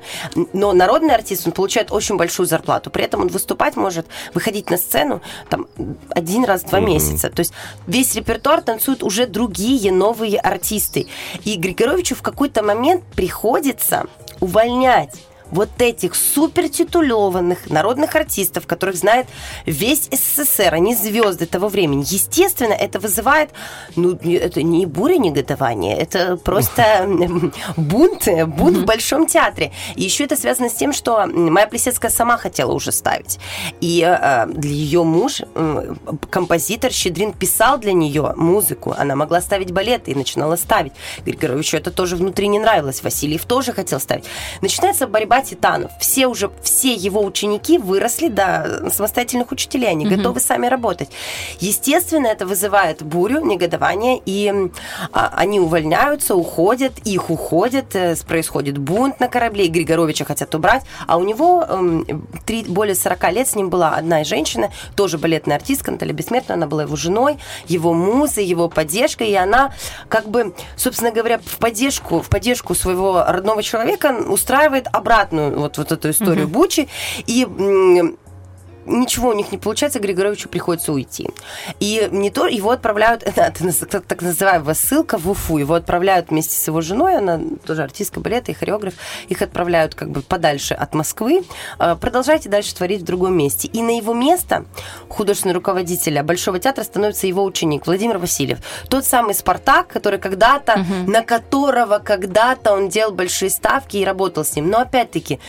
Но 0.53 0.73
народный 0.73 1.13
артист, 1.13 1.45
он 1.45 1.53
получает 1.53 1.91
очень 1.91 2.17
большую 2.17 2.47
зарплату. 2.47 2.89
При 2.89 3.03
этом 3.03 3.21
он 3.21 3.27
выступать 3.27 3.75
может, 3.75 4.07
выходить 4.33 4.69
на 4.69 4.77
сцену 4.77 5.21
там, 5.49 5.67
один 6.09 6.45
раз 6.45 6.63
в 6.63 6.69
два 6.69 6.79
месяца. 6.79 7.29
То 7.29 7.41
есть 7.41 7.53
весь 7.85 8.15
репертуар 8.15 8.61
танцуют 8.61 9.03
уже 9.03 9.27
другие 9.27 9.91
новые 9.91 10.39
артисты. 10.39 11.07
И 11.43 11.55
Григоровичу 11.55 12.15
в 12.15 12.21
какой-то 12.21 12.63
момент 12.63 13.03
приходится 13.15 14.05
увольнять 14.39 15.28
вот 15.51 15.69
этих 15.79 16.15
супертитулованных 16.15 17.69
народных 17.69 18.15
артистов, 18.15 18.67
которых 18.67 18.95
знает 18.95 19.27
весь 19.65 20.09
СССР, 20.11 20.73
они 20.73 20.95
звезды 20.95 21.45
того 21.45 21.67
времени. 21.67 22.03
Естественно, 22.07 22.73
это 22.73 22.99
вызывает, 22.99 23.51
ну, 23.95 24.13
это 24.15 24.63
не 24.63 24.85
буря 24.85 25.17
негодования, 25.17 25.95
это 25.97 26.37
просто 26.37 26.81
м, 27.01 27.53
бунт, 27.77 28.27
бунт 28.47 28.77
в 28.77 28.85
Большом 28.85 29.25
театре. 29.25 29.71
И 29.95 30.03
еще 30.03 30.25
это 30.25 30.35
связано 30.35 30.69
с 30.69 30.73
тем, 30.73 30.93
что 30.93 31.25
Майя 31.25 31.67
Плесецкая 31.67 32.11
сама 32.11 32.37
хотела 32.37 32.71
уже 32.71 32.91
ставить. 32.91 33.39
И 33.81 34.01
э, 34.01 34.45
для 34.47 34.71
ее 34.71 35.03
муж, 35.03 35.41
э, 35.55 35.93
композитор 36.29 36.91
Щедрин, 36.91 37.33
писал 37.33 37.77
для 37.77 37.93
нее 37.93 38.33
музыку. 38.35 38.93
Она 38.97 39.15
могла 39.15 39.41
ставить 39.41 39.71
балеты 39.71 40.11
и 40.11 40.15
начинала 40.15 40.55
ставить. 40.55 40.93
Григоровичу 41.25 41.77
это 41.77 41.91
тоже 41.91 42.15
внутри 42.15 42.47
не 42.47 42.59
нравилось. 42.59 43.03
Васильев 43.03 43.45
тоже 43.45 43.73
хотел 43.73 43.99
ставить. 43.99 44.25
Начинается 44.61 45.07
борьба 45.07 45.38
титанов. 45.41 45.91
Все 45.99 46.27
уже, 46.27 46.51
все 46.61 46.93
его 46.93 47.23
ученики 47.23 47.77
выросли 47.77 48.27
до 48.27 48.89
самостоятельных 48.91 49.51
учителей. 49.51 49.89
Они 49.89 50.05
готовы 50.05 50.39
сами 50.39 50.67
работать. 50.67 51.09
Естественно, 51.59 52.27
это 52.27 52.45
вызывает 52.45 53.01
бурю, 53.03 53.43
негодование, 53.45 54.21
и 54.25 54.51
а, 55.11 55.31
они 55.35 55.59
увольняются, 55.59 56.35
уходят, 56.35 56.93
их 57.05 57.29
уходят, 57.29 57.95
э, 57.95 58.15
происходит 58.27 58.77
бунт 58.77 59.19
на 59.19 59.27
корабле, 59.27 59.65
и 59.65 59.69
Григоровича 59.69 60.25
хотят 60.25 60.53
убрать, 60.55 60.83
а 61.07 61.17
у 61.17 61.23
него 61.23 61.65
эм, 61.67 62.05
три, 62.45 62.63
более 62.63 62.95
40 62.95 63.31
лет 63.31 63.47
с 63.47 63.55
ним 63.55 63.69
была 63.69 63.95
одна 63.95 64.23
женщина, 64.23 64.71
тоже 64.95 65.17
балетная 65.17 65.57
артистка, 65.57 65.91
Наталья 65.91 66.13
Бессмертная, 66.13 66.55
она 66.55 66.67
была 66.67 66.83
его 66.83 66.95
женой, 66.95 67.37
его 67.67 67.93
музой, 67.93 68.45
его 68.45 68.69
поддержкой, 68.69 69.29
и 69.29 69.35
она 69.35 69.73
как 70.07 70.29
бы, 70.29 70.53
собственно 70.75 71.11
говоря, 71.11 71.39
в 71.43 71.57
поддержку, 71.57 72.21
в 72.21 72.29
поддержку 72.29 72.75
своего 72.75 73.23
родного 73.27 73.63
человека 73.63 74.15
устраивает 74.27 74.87
обратную 75.29 75.59
вот, 75.59 75.77
вот 75.77 75.91
эту 75.91 76.09
историю 76.09 76.47
Бучи, 76.47 76.87
и 77.25 77.45
ничего 78.85 79.29
у 79.29 79.33
них 79.33 79.51
не 79.51 79.57
получается, 79.57 79.99
Григоровичу 79.99 80.49
приходится 80.49 80.91
уйти. 80.93 81.29
И 81.79 82.07
не 82.11 82.29
то 82.31 82.47
его 82.47 82.71
отправляют, 82.71 83.23
это 83.25 83.51
так, 83.85 84.21
называемая 84.21 84.75
ссылка 84.75 85.17
в 85.17 85.29
Уфу, 85.29 85.57
его 85.57 85.73
отправляют 85.73 86.29
вместе 86.29 86.55
с 86.55 86.67
его 86.67 86.81
женой, 86.81 87.17
она 87.17 87.39
тоже 87.65 87.83
артистка 87.83 88.19
балета 88.19 88.51
и 88.51 88.55
хореограф, 88.55 88.93
их 89.27 89.41
отправляют 89.41 89.95
как 89.95 90.09
бы 90.09 90.21
подальше 90.21 90.73
от 90.73 90.93
Москвы. 90.93 91.43
Э, 91.79 91.95
Продолжайте 91.99 92.49
дальше 92.49 92.75
творить 92.75 93.01
в 93.01 93.05
другом 93.05 93.37
месте. 93.37 93.67
И 93.67 93.81
на 93.81 93.97
его 93.97 94.13
место 94.13 94.65
художественного 95.09 95.55
руководителя 95.55 96.23
Большого 96.23 96.59
театра 96.59 96.83
становится 96.83 97.27
его 97.27 97.43
ученик 97.43 97.85
Владимир 97.85 98.17
Васильев. 98.17 98.59
Тот 98.89 99.05
самый 99.05 99.33
Спартак, 99.33 99.87
который 99.87 100.19
когда-то, 100.19 100.85
на 101.07 101.23
которого 101.23 101.99
когда-то 101.99 102.73
он 102.73 102.89
делал 102.89 103.11
большие 103.11 103.49
ставки 103.49 103.97
и 103.97 104.05
работал 104.05 104.45
с 104.45 104.55
ним. 104.55 104.69
Но 104.69 104.79
опять-таки, 104.79 105.39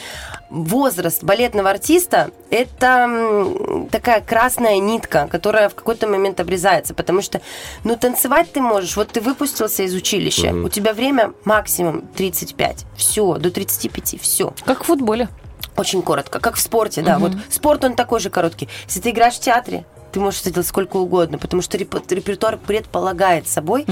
возраст 0.51 1.23
балетного 1.23 1.71
артиста– 1.71 2.31
это 2.51 3.89
такая 3.91 4.21
красная 4.21 4.79
нитка, 4.79 5.29
которая 5.31 5.69
в 5.69 5.75
какой-то 5.75 6.09
момент 6.09 6.41
обрезается, 6.41 6.93
потому 6.93 7.23
что, 7.23 7.41
ну, 7.85 7.97
танцевать 7.97 8.53
ты 8.53 8.61
можешь, 8.61 8.97
вот 8.97 9.09
ты 9.09 9.21
выпустился 9.21 9.85
из 9.85 9.95
училища, 9.95 10.53
у 10.53 10.69
тебя 10.69 10.93
время 10.93 11.33
максимум 11.45 12.03
35, 12.17 12.87
все, 12.97 13.35
до 13.35 13.51
35, 13.51 14.21
все. 14.21 14.53
Как 14.65 14.83
в 14.83 14.87
футболе. 14.87 15.29
Очень 15.77 16.03
коротко, 16.03 16.41
как 16.41 16.57
в 16.57 16.61
спорте, 16.61 17.01
да. 17.01 17.19
Вот 17.19 17.33
спорт, 17.49 17.85
он 17.85 17.95
такой 17.95 18.21
же 18.21 18.29
короткий. 18.29 18.69
Если 18.87 19.01
ты 19.01 19.11
играешь 19.11 19.35
в 19.35 19.41
театре, 19.41 19.85
ты 20.13 20.21
можешь 20.21 20.41
это 20.43 20.51
делать 20.51 20.67
сколько 20.67 20.97
угодно, 20.97 21.39
потому 21.39 21.63
что 21.63 21.77
реп- 21.77 22.03
репертуар 22.15 22.57
предполагает 22.57 23.49
собой 23.49 23.87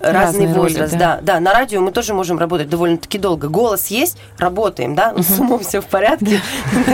разный 0.00 0.44
Разные 0.44 0.54
роли, 0.54 0.72
возраст. 0.72 0.92
да. 0.94 1.16
да. 1.16 1.34
да, 1.34 1.40
на 1.40 1.52
радио 1.52 1.80
мы 1.80 1.90
тоже 1.90 2.14
можем 2.14 2.38
работать 2.38 2.68
довольно-таки 2.68 3.18
долго. 3.18 3.48
Голос 3.48 3.86
есть, 3.86 4.18
работаем, 4.38 4.94
да, 4.94 5.14
с 5.16 5.38
умом 5.38 5.60
все 5.60 5.80
в 5.80 5.86
порядке. 5.86 6.40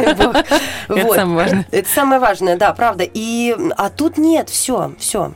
Это 0.88 1.14
самое 1.14 1.36
важное. 1.36 1.66
Это 1.70 1.88
самое 1.88 2.20
важное, 2.20 2.56
да, 2.56 2.72
правда. 2.72 3.04
И, 3.12 3.56
а 3.76 3.90
тут 3.90 4.18
нет, 4.18 4.48
все, 4.48 4.92
все. 4.98 5.32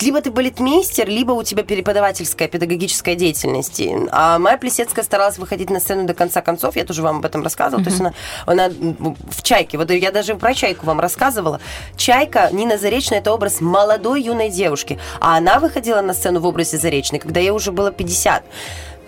Либо 0.00 0.20
ты 0.20 0.30
балетмейстер, 0.30 1.08
либо 1.08 1.32
у 1.32 1.42
тебя 1.42 1.64
преподавательская, 1.64 2.48
педагогическая 2.48 3.14
деятельность. 3.14 3.82
А 4.12 4.38
Майя 4.38 4.58
Плесецкая 4.58 5.04
старалась 5.04 5.38
выходить 5.38 5.70
на 5.70 5.80
сцену 5.80 6.06
до 6.06 6.14
конца 6.14 6.42
концов, 6.42 6.76
я 6.76 6.84
тоже 6.84 7.02
вам 7.02 7.18
об 7.18 7.24
этом 7.24 7.42
рассказывала. 7.42 7.84
То 7.84 7.90
есть 7.90 8.02
она 8.46 8.68
в 8.68 9.42
«Чайке», 9.42 9.78
вот 9.78 9.90
я 9.90 10.10
даже 10.10 10.34
про 10.34 10.54
«Чайку» 10.54 10.86
вам 10.86 11.00
рассказывала. 11.00 11.60
«Чайка», 11.96 12.48
Нина 12.52 12.75
Заречная, 12.78 13.18
это 13.18 13.32
образ 13.32 13.60
молодой 13.60 14.22
юной 14.22 14.50
девушки. 14.50 14.98
А 15.20 15.36
она 15.36 15.58
выходила 15.58 16.00
на 16.00 16.14
сцену 16.14 16.40
в 16.40 16.46
образе 16.46 16.78
Заречной, 16.78 17.18
когда 17.18 17.40
ей 17.40 17.50
уже 17.50 17.72
было 17.72 17.90
50. 17.90 18.42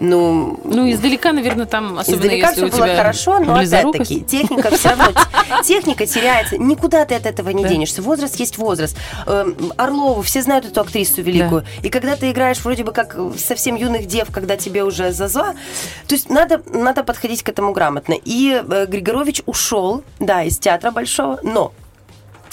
Ну, 0.00 0.60
Ну, 0.62 0.88
издалека, 0.92 1.32
наверное, 1.32 1.66
там, 1.66 1.98
особенно 1.98 2.20
Издалека 2.20 2.50
если 2.50 2.66
все 2.66 2.66
у 2.66 2.70
было 2.78 2.86
тебя 2.86 2.96
хорошо, 2.98 3.40
но 3.40 3.54
опять-таки 3.56 4.20
техника 4.20 4.70
все 4.70 4.90
равно, 4.90 5.06
техника 5.64 6.06
теряется. 6.06 6.56
Никуда 6.56 7.04
ты 7.04 7.16
от 7.16 7.26
этого 7.26 7.50
не 7.50 7.64
Да. 7.64 7.68
денешься. 7.68 8.00
Возраст 8.00 8.36
есть 8.36 8.58
возраст. 8.58 8.96
Эм, 9.26 9.56
Орлову, 9.76 10.22
все 10.22 10.42
знают 10.42 10.66
эту 10.66 10.80
актрису 10.82 11.20
великую. 11.22 11.64
И 11.82 11.88
когда 11.88 12.14
ты 12.14 12.30
играешь 12.30 12.58
вроде 12.60 12.84
бы 12.84 12.92
как 12.92 13.16
совсем 13.36 13.74
юных 13.74 14.06
дев, 14.06 14.28
когда 14.30 14.56
тебе 14.56 14.84
уже 14.84 15.10
зазва, 15.10 15.54
то 16.06 16.14
есть 16.14 16.30
надо, 16.30 16.62
надо 16.72 17.02
подходить 17.02 17.42
к 17.42 17.48
этому 17.48 17.72
грамотно. 17.72 18.14
И 18.24 18.62
э, 18.68 18.86
Григорович 18.86 19.42
ушел, 19.46 20.04
да, 20.20 20.44
из 20.44 20.58
театра 20.58 20.92
большого, 20.92 21.40
но 21.42 21.72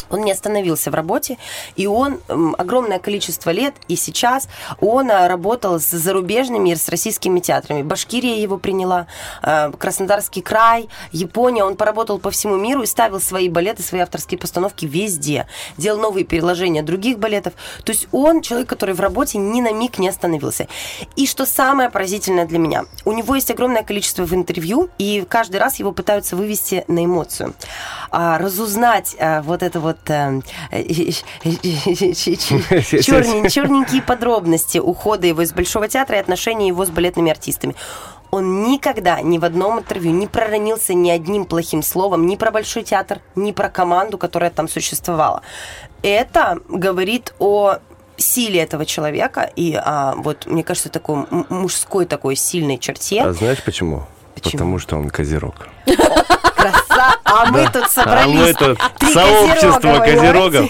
он 0.10 0.22
не 0.22 0.32
остановился 0.32 0.92
в 0.92 0.96
работе, 0.96 1.38
и 1.76 1.88
он 1.88 2.20
огромное 2.58 3.00
количество 3.00 3.50
лет, 3.52 3.76
и 3.88 3.96
сейчас 3.96 4.48
он 4.80 5.12
а, 5.12 5.28
работал 5.28 5.80
с 5.80 5.90
зарубежными 5.90 6.70
и 6.70 6.76
с 6.76 6.90
российскими 6.90 7.40
театрами. 7.40 7.82
Башкирия 7.82 8.36
его 8.36 8.58
приняла, 8.58 9.08
э, 9.44 9.72
Краснодарский 9.78 10.42
край, 10.42 10.90
Япония. 11.12 11.64
Он 11.64 11.76
поработал 11.76 12.20
по 12.20 12.32
всему 12.32 12.56
миру 12.56 12.84
и 12.84 12.86
ставил 12.86 13.20
свои 13.20 13.50
балеты, 13.50 13.84
свои 13.84 14.02
авторские 14.02 14.38
постановки 14.38 14.86
везде. 14.86 15.48
Делал 15.78 16.00
новые 16.00 16.26
переложения 16.26 16.84
других 16.84 17.20
балетов. 17.20 17.54
То 17.84 17.92
есть 17.92 18.08
он 18.12 18.42
человек, 18.42 18.70
который 18.70 18.96
в 18.96 19.00
работе 19.00 19.38
ни 19.38 19.62
на 19.62 19.72
миг 19.72 20.00
не 20.00 20.10
остановился. 20.10 20.68
И 21.16 21.28
что 21.28 21.46
самое 21.46 21.90
поразительное 21.90 22.46
для 22.46 22.60
меня, 22.60 22.86
у 23.06 23.12
него 23.12 23.36
есть 23.36 23.52
огромное 23.52 23.84
количество 23.84 24.24
в 24.24 24.34
интервью, 24.34 24.90
и 24.98 25.26
каждый 25.28 25.58
раз 25.58 25.80
его 25.80 25.92
пытаются 25.92 26.36
вывести 26.36 26.84
на 26.88 27.06
эмоцию. 27.06 27.54
А, 28.12 28.38
разузнать 28.38 29.16
а, 29.20 29.42
вот 29.42 29.64
это 29.64 29.80
вот 29.80 29.95
чернен- 33.02 33.50
черненькие 33.50 34.02
подробности 34.02 34.78
ухода 34.78 35.28
его 35.28 35.42
из 35.42 35.54
Большого 35.54 35.88
театра 35.88 36.18
и 36.18 36.20
отношения 36.20 36.68
его 36.68 36.86
с 36.86 36.90
балетными 36.90 37.32
артистами. 37.32 37.76
Он 38.32 38.64
никогда 38.64 39.22
ни 39.22 39.38
в 39.38 39.46
одном 39.46 39.80
интервью 39.80 40.12
не 40.12 40.28
проронился 40.28 40.94
ни 40.94 41.10
одним 41.10 41.46
плохим 41.46 41.82
словом 41.82 42.26
ни 42.26 42.36
про 42.36 42.52
Большой 42.52 42.84
театр, 42.84 43.22
ни 43.36 43.52
про 43.52 43.70
команду, 43.70 44.18
которая 44.18 44.50
там 44.50 44.68
существовала. 44.68 45.42
Это 46.02 46.60
говорит 46.68 47.34
о 47.40 47.78
силе 48.18 48.62
этого 48.62 48.86
человека 48.86 49.50
и 49.56 49.80
а, 49.82 50.16
вот 50.18 50.46
мне 50.46 50.64
кажется 50.64 50.90
такой 50.90 51.26
мужской 51.50 52.06
такой 52.06 52.36
сильной 52.36 52.78
черте. 52.78 53.22
А 53.22 53.34
знаешь 53.34 53.64
почему? 53.64 54.04
Почему? 54.34 54.52
Потому 54.52 54.80
что 54.80 54.98
он 54.98 55.10
козерог. 55.10 55.68
А 57.24 57.46
мы 57.52 57.66
тут 57.72 57.84
А 57.86 57.90
собрались. 57.90 58.36
мы 58.36 58.54
тут 58.54 58.80
сообщество 59.14 60.00
козерогов. 60.00 60.70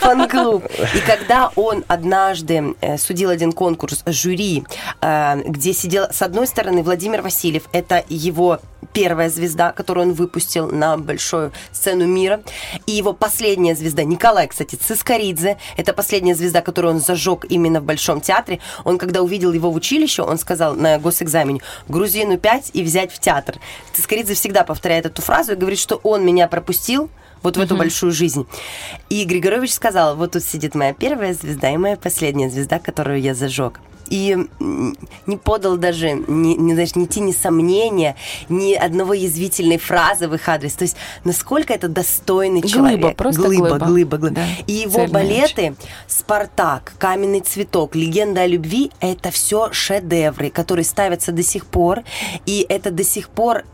Фан-клуб. 0.00 0.64
И 0.94 1.00
когда 1.00 1.50
он 1.56 1.84
однажды 1.88 2.74
э, 2.80 2.96
судил 2.98 3.30
один 3.30 3.52
конкурс 3.52 4.02
жюри, 4.06 4.64
э, 5.00 5.42
где 5.44 5.72
сидел, 5.72 6.06
с 6.10 6.22
одной 6.22 6.46
стороны, 6.46 6.82
Владимир 6.82 7.22
Васильев, 7.22 7.64
это 7.72 8.04
его 8.08 8.60
первая 8.98 9.30
звезда, 9.30 9.70
которую 9.70 10.08
он 10.08 10.12
выпустил 10.14 10.72
на 10.72 10.96
большую 10.96 11.52
сцену 11.70 12.04
мира, 12.04 12.40
и 12.84 12.90
его 12.90 13.12
последняя 13.12 13.76
звезда, 13.76 14.02
Николай, 14.02 14.48
кстати, 14.48 14.74
Цискоридзе, 14.74 15.56
это 15.76 15.92
последняя 15.92 16.34
звезда, 16.34 16.62
которую 16.62 16.94
он 16.94 17.00
зажег 17.00 17.44
именно 17.48 17.80
в 17.80 17.84
Большом 17.84 18.20
театре. 18.20 18.58
Он, 18.84 18.98
когда 18.98 19.22
увидел 19.22 19.52
его 19.52 19.70
в 19.70 19.76
училище, 19.76 20.22
он 20.22 20.36
сказал 20.36 20.74
на 20.74 20.98
госэкзамене, 20.98 21.60
грузину 21.86 22.38
5 22.38 22.72
и 22.74 22.82
взять 22.82 23.12
в 23.12 23.20
театр. 23.20 23.60
Цискоридзе 23.92 24.34
всегда 24.34 24.64
повторяет 24.64 25.06
эту 25.06 25.22
фразу 25.22 25.52
и 25.52 25.54
говорит, 25.54 25.78
что 25.78 26.00
он 26.02 26.26
меня 26.26 26.48
пропустил, 26.48 27.08
вот 27.44 27.56
в 27.56 27.60
эту 27.60 27.76
большую 27.76 28.10
жизнь. 28.10 28.48
И 29.10 29.24
Григорович 29.24 29.72
сказал, 29.72 30.16
вот 30.16 30.32
тут 30.32 30.42
сидит 30.42 30.74
моя 30.74 30.92
первая 30.92 31.34
звезда 31.34 31.70
и 31.70 31.76
моя 31.76 31.96
последняя 31.96 32.50
звезда, 32.50 32.80
которую 32.80 33.20
я 33.20 33.32
зажег. 33.36 33.78
И 34.10 34.36
не 35.26 35.36
подал 35.36 35.76
даже 35.76 36.12
ни, 36.12 36.54
ни, 36.54 36.72
знаешь, 36.72 36.94
ни 36.94 37.06
тени 37.06 37.32
сомнения, 37.32 38.16
ни 38.48 38.74
одного 38.74 39.14
язвительной 39.14 39.78
фразы 39.78 40.28
в 40.28 40.34
их 40.34 40.48
адрес. 40.48 40.72
То 40.74 40.82
есть, 40.84 40.96
насколько 41.24 41.72
это 41.72 41.88
достойный 41.88 42.60
Глыба, 42.60 42.74
человек. 42.74 43.16
просто 43.16 43.42
глыба, 43.42 43.68
глыба. 43.68 43.86
глыба, 43.86 44.16
глыба. 44.18 44.34
Да, 44.34 44.46
И 44.66 44.72
его 44.72 44.92
цельная 44.92 45.08
балеты 45.08 45.76
«Спартак», 46.06 46.94
«Каменный 46.98 47.40
цветок», 47.40 47.94
«Легенда 47.94 48.42
о 48.42 48.46
любви»— 48.46 48.90
это 49.00 49.30
все 49.30 49.72
шедевры, 49.72 50.50
которые 50.50 50.84
ставятся 50.84 51.32
до 51.32 51.42
сих 51.42 51.66
пор. 51.66 52.02
И 52.46 52.64
это 52.68 52.90
до 52.90 53.04
сих 53.04 53.28
пор 53.28 53.64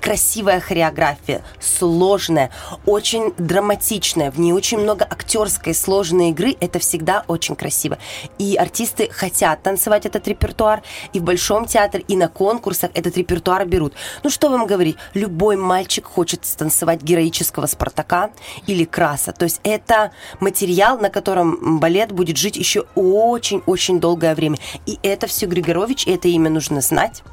красивая 0.00 0.60
хореография, 0.60 1.42
сложная, 1.60 2.50
очень 2.84 3.32
драматичная. 3.38 4.30
В 4.30 4.38
ней 4.40 4.52
очень 4.52 4.78
много 4.78 5.04
актерской 5.04 5.74
сложной 5.74 6.30
игры. 6.30 6.56
Это 6.60 6.78
всегда 6.78 7.24
очень 7.28 7.56
красиво. 7.56 7.98
И 8.38 8.56
артисты 8.56 9.08
хотят 9.10 9.65
танцевать 9.66 10.06
этот 10.06 10.28
репертуар. 10.28 10.82
И 11.12 11.18
в 11.18 11.24
Большом 11.24 11.64
театре, 11.66 12.04
и 12.06 12.16
на 12.16 12.28
конкурсах 12.28 12.90
этот 12.94 13.16
репертуар 13.16 13.66
берут. 13.66 13.94
Ну, 14.22 14.30
что 14.30 14.48
вам 14.48 14.64
говорить? 14.66 14.96
Любой 15.14 15.56
мальчик 15.56 16.06
хочет 16.06 16.44
станцевать 16.46 17.02
героического 17.02 17.66
Спартака 17.66 18.30
или 18.68 18.84
Краса. 18.84 19.32
То 19.32 19.44
есть 19.44 19.60
это 19.64 20.12
материал, 20.38 20.98
на 20.98 21.10
котором 21.10 21.80
балет 21.80 22.12
будет 22.12 22.36
жить 22.36 22.56
еще 22.56 22.84
очень-очень 22.94 23.98
долгое 23.98 24.36
время. 24.36 24.56
И 24.86 25.00
это 25.02 25.26
все 25.26 25.46
Григорович, 25.46 26.06
и 26.06 26.12
это 26.12 26.28
имя 26.28 26.48
нужно 26.48 26.80
знать. 26.80 27.24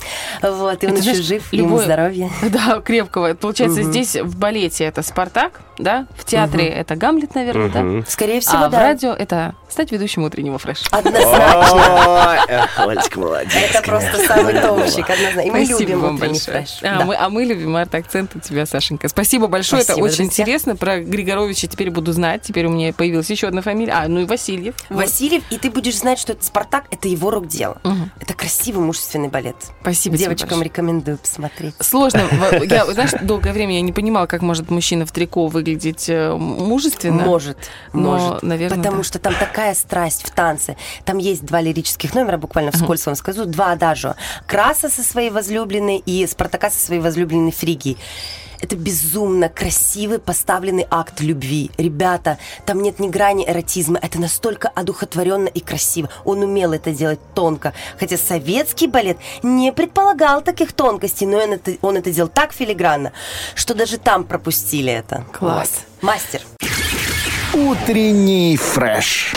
Вот, 0.42 0.84
и 0.84 0.88
он 0.88 0.94
Это, 0.94 1.02
еще 1.02 1.12
знаешь, 1.12 1.18
жив, 1.26 1.54
ему 1.54 1.68
любое- 1.70 1.86
здоровья. 1.86 2.30
Да, 2.50 2.82
крепкого. 2.82 3.36
Получается, 3.36 3.84
здесь 3.84 4.16
в 4.16 4.38
балете 4.38 4.86
это 4.86 5.04
Спартак, 5.04 5.62
да? 5.78 6.08
В 6.18 6.26
театре 6.26 6.68
это 6.68 6.96
Гамлет, 6.96 7.36
наверное, 7.36 7.70
да? 7.70 8.10
Скорее 8.10 8.40
всего, 8.40 8.64
А 8.64 8.68
в 8.70 8.72
да. 8.72 8.80
радио 8.80 9.12
это 9.12 9.54
стать 9.70 9.92
ведущим 9.92 10.24
утреннего 10.24 10.58
фреша. 10.58 10.86
Однозначно. 10.92 12.04
Олечка, 12.78 13.20
молодец. 13.20 13.54
Это 13.54 13.82
просто 13.84 14.28
самый 14.28 14.60
топчик, 14.60 15.10
однозначно. 15.10 15.42
И 15.42 15.52
мы 15.52 15.60
любим 15.60 16.00
вам 16.00 16.16
утренний 16.16 16.40
большое. 16.46 16.68
А, 16.84 17.06
мы, 17.06 17.16
а 17.16 17.30
мы 17.30 17.44
любим 17.46 17.76
арт-акцент 17.76 18.36
у 18.36 18.40
тебя, 18.40 18.66
Сашенька. 18.66 19.08
Спасибо 19.10 19.48
большое, 19.48 19.82
это 19.84 19.96
очень 19.96 20.26
интересно. 20.26 20.76
Про 20.76 21.00
Григоровича 21.00 21.68
теперь 21.68 21.92
буду 21.92 22.14
знать. 22.14 22.42
Теперь 22.44 22.66
у 22.66 22.70
меня 22.70 22.94
появилась 22.94 23.30
еще 23.30 23.48
одна 23.48 23.62
фамилия. 23.62 23.94
А, 23.94 24.08
ну 24.08 24.22
и 24.22 24.26
Васильев. 24.26 24.76
Васильев, 24.90 25.44
и 25.50 25.58
ты 25.58 25.70
будешь 25.70 25.98
знать, 25.98 26.20
что 26.20 26.34
это 26.34 26.44
Спартак, 26.44 26.86
это 26.92 27.08
его 27.08 27.32
рук 27.32 27.48
дело. 27.48 27.78
Это 28.20 28.34
красивый 28.34 28.84
мужественный 28.84 29.30
балет. 29.30 29.56
Спасибо 29.82 30.18
Девочкам 30.18 30.62
рекомендую 30.62 31.18
посмотреть. 31.18 31.76
Сложно. 31.80 32.22
Я, 32.64 32.86
знаешь, 32.86 33.12
долгое 33.22 33.54
время 33.54 33.76
я 33.76 33.82
не 33.82 33.92
понимала, 33.92 34.26
как 34.26 34.42
может 34.42 34.70
мужчина 34.70 35.06
в 35.06 35.12
трико 35.12 35.48
выглядеть 35.48 36.10
э, 36.10 36.34
мужественно. 36.34 37.24
Может, 37.24 37.58
Но, 37.94 38.18
может. 38.18 38.44
наверное, 38.44 38.78
Потому 38.78 38.98
да. 38.98 39.04
что 39.04 39.20
там 39.20 39.34
такая 39.36 39.74
страсть 39.76 40.24
в 40.26 40.32
танце. 40.32 40.76
Там 41.06 41.18
есть 41.18 41.44
два 41.46 41.62
лирических 41.62 42.03
номера, 42.14 42.38
буквально 42.38 42.72
вскользь 42.72 43.06
вам 43.06 43.16
скажу, 43.16 43.46
два 43.46 43.72
адажио. 43.72 44.16
Краса 44.48 44.90
со 44.90 45.04
своей 45.04 45.30
возлюбленной 45.30 45.98
и 45.98 46.26
Спартака 46.28 46.70
со 46.70 46.80
своей 46.80 47.02
возлюбленной 47.02 47.52
Фригией. 47.52 47.98
Это 48.64 48.78
безумно 48.78 49.50
красивый 49.50 50.20
поставленный 50.20 50.88
акт 50.90 51.20
любви. 51.20 51.70
Ребята, 51.78 52.38
там 52.66 52.82
нет 52.82 52.98
ни 52.98 53.10
грани 53.10 53.44
эротизма. 53.46 54.00
Это 54.02 54.22
настолько 54.22 54.70
одухотворенно 54.70 55.50
и 55.50 55.60
красиво. 55.60 56.10
Он 56.24 56.44
умел 56.44 56.72
это 56.72 56.92
делать 56.92 57.20
тонко. 57.36 57.74
Хотя 58.00 58.16
советский 58.16 58.88
балет 58.88 59.18
не 59.44 59.74
предполагал 59.74 60.42
таких 60.42 60.72
тонкостей, 60.72 61.28
но 61.28 61.40
он 61.40 61.52
это, 61.52 61.76
он 61.82 61.98
это 61.98 62.10
делал 62.12 62.30
так 62.30 62.54
филигранно, 62.54 63.12
что 63.54 63.74
даже 63.74 63.98
там 63.98 64.24
пропустили 64.24 64.94
это. 64.94 65.26
Класс. 65.34 65.72
Вот. 66.00 66.10
Мастер. 66.10 66.42
Утренний 67.54 68.56
фреш. 68.56 69.34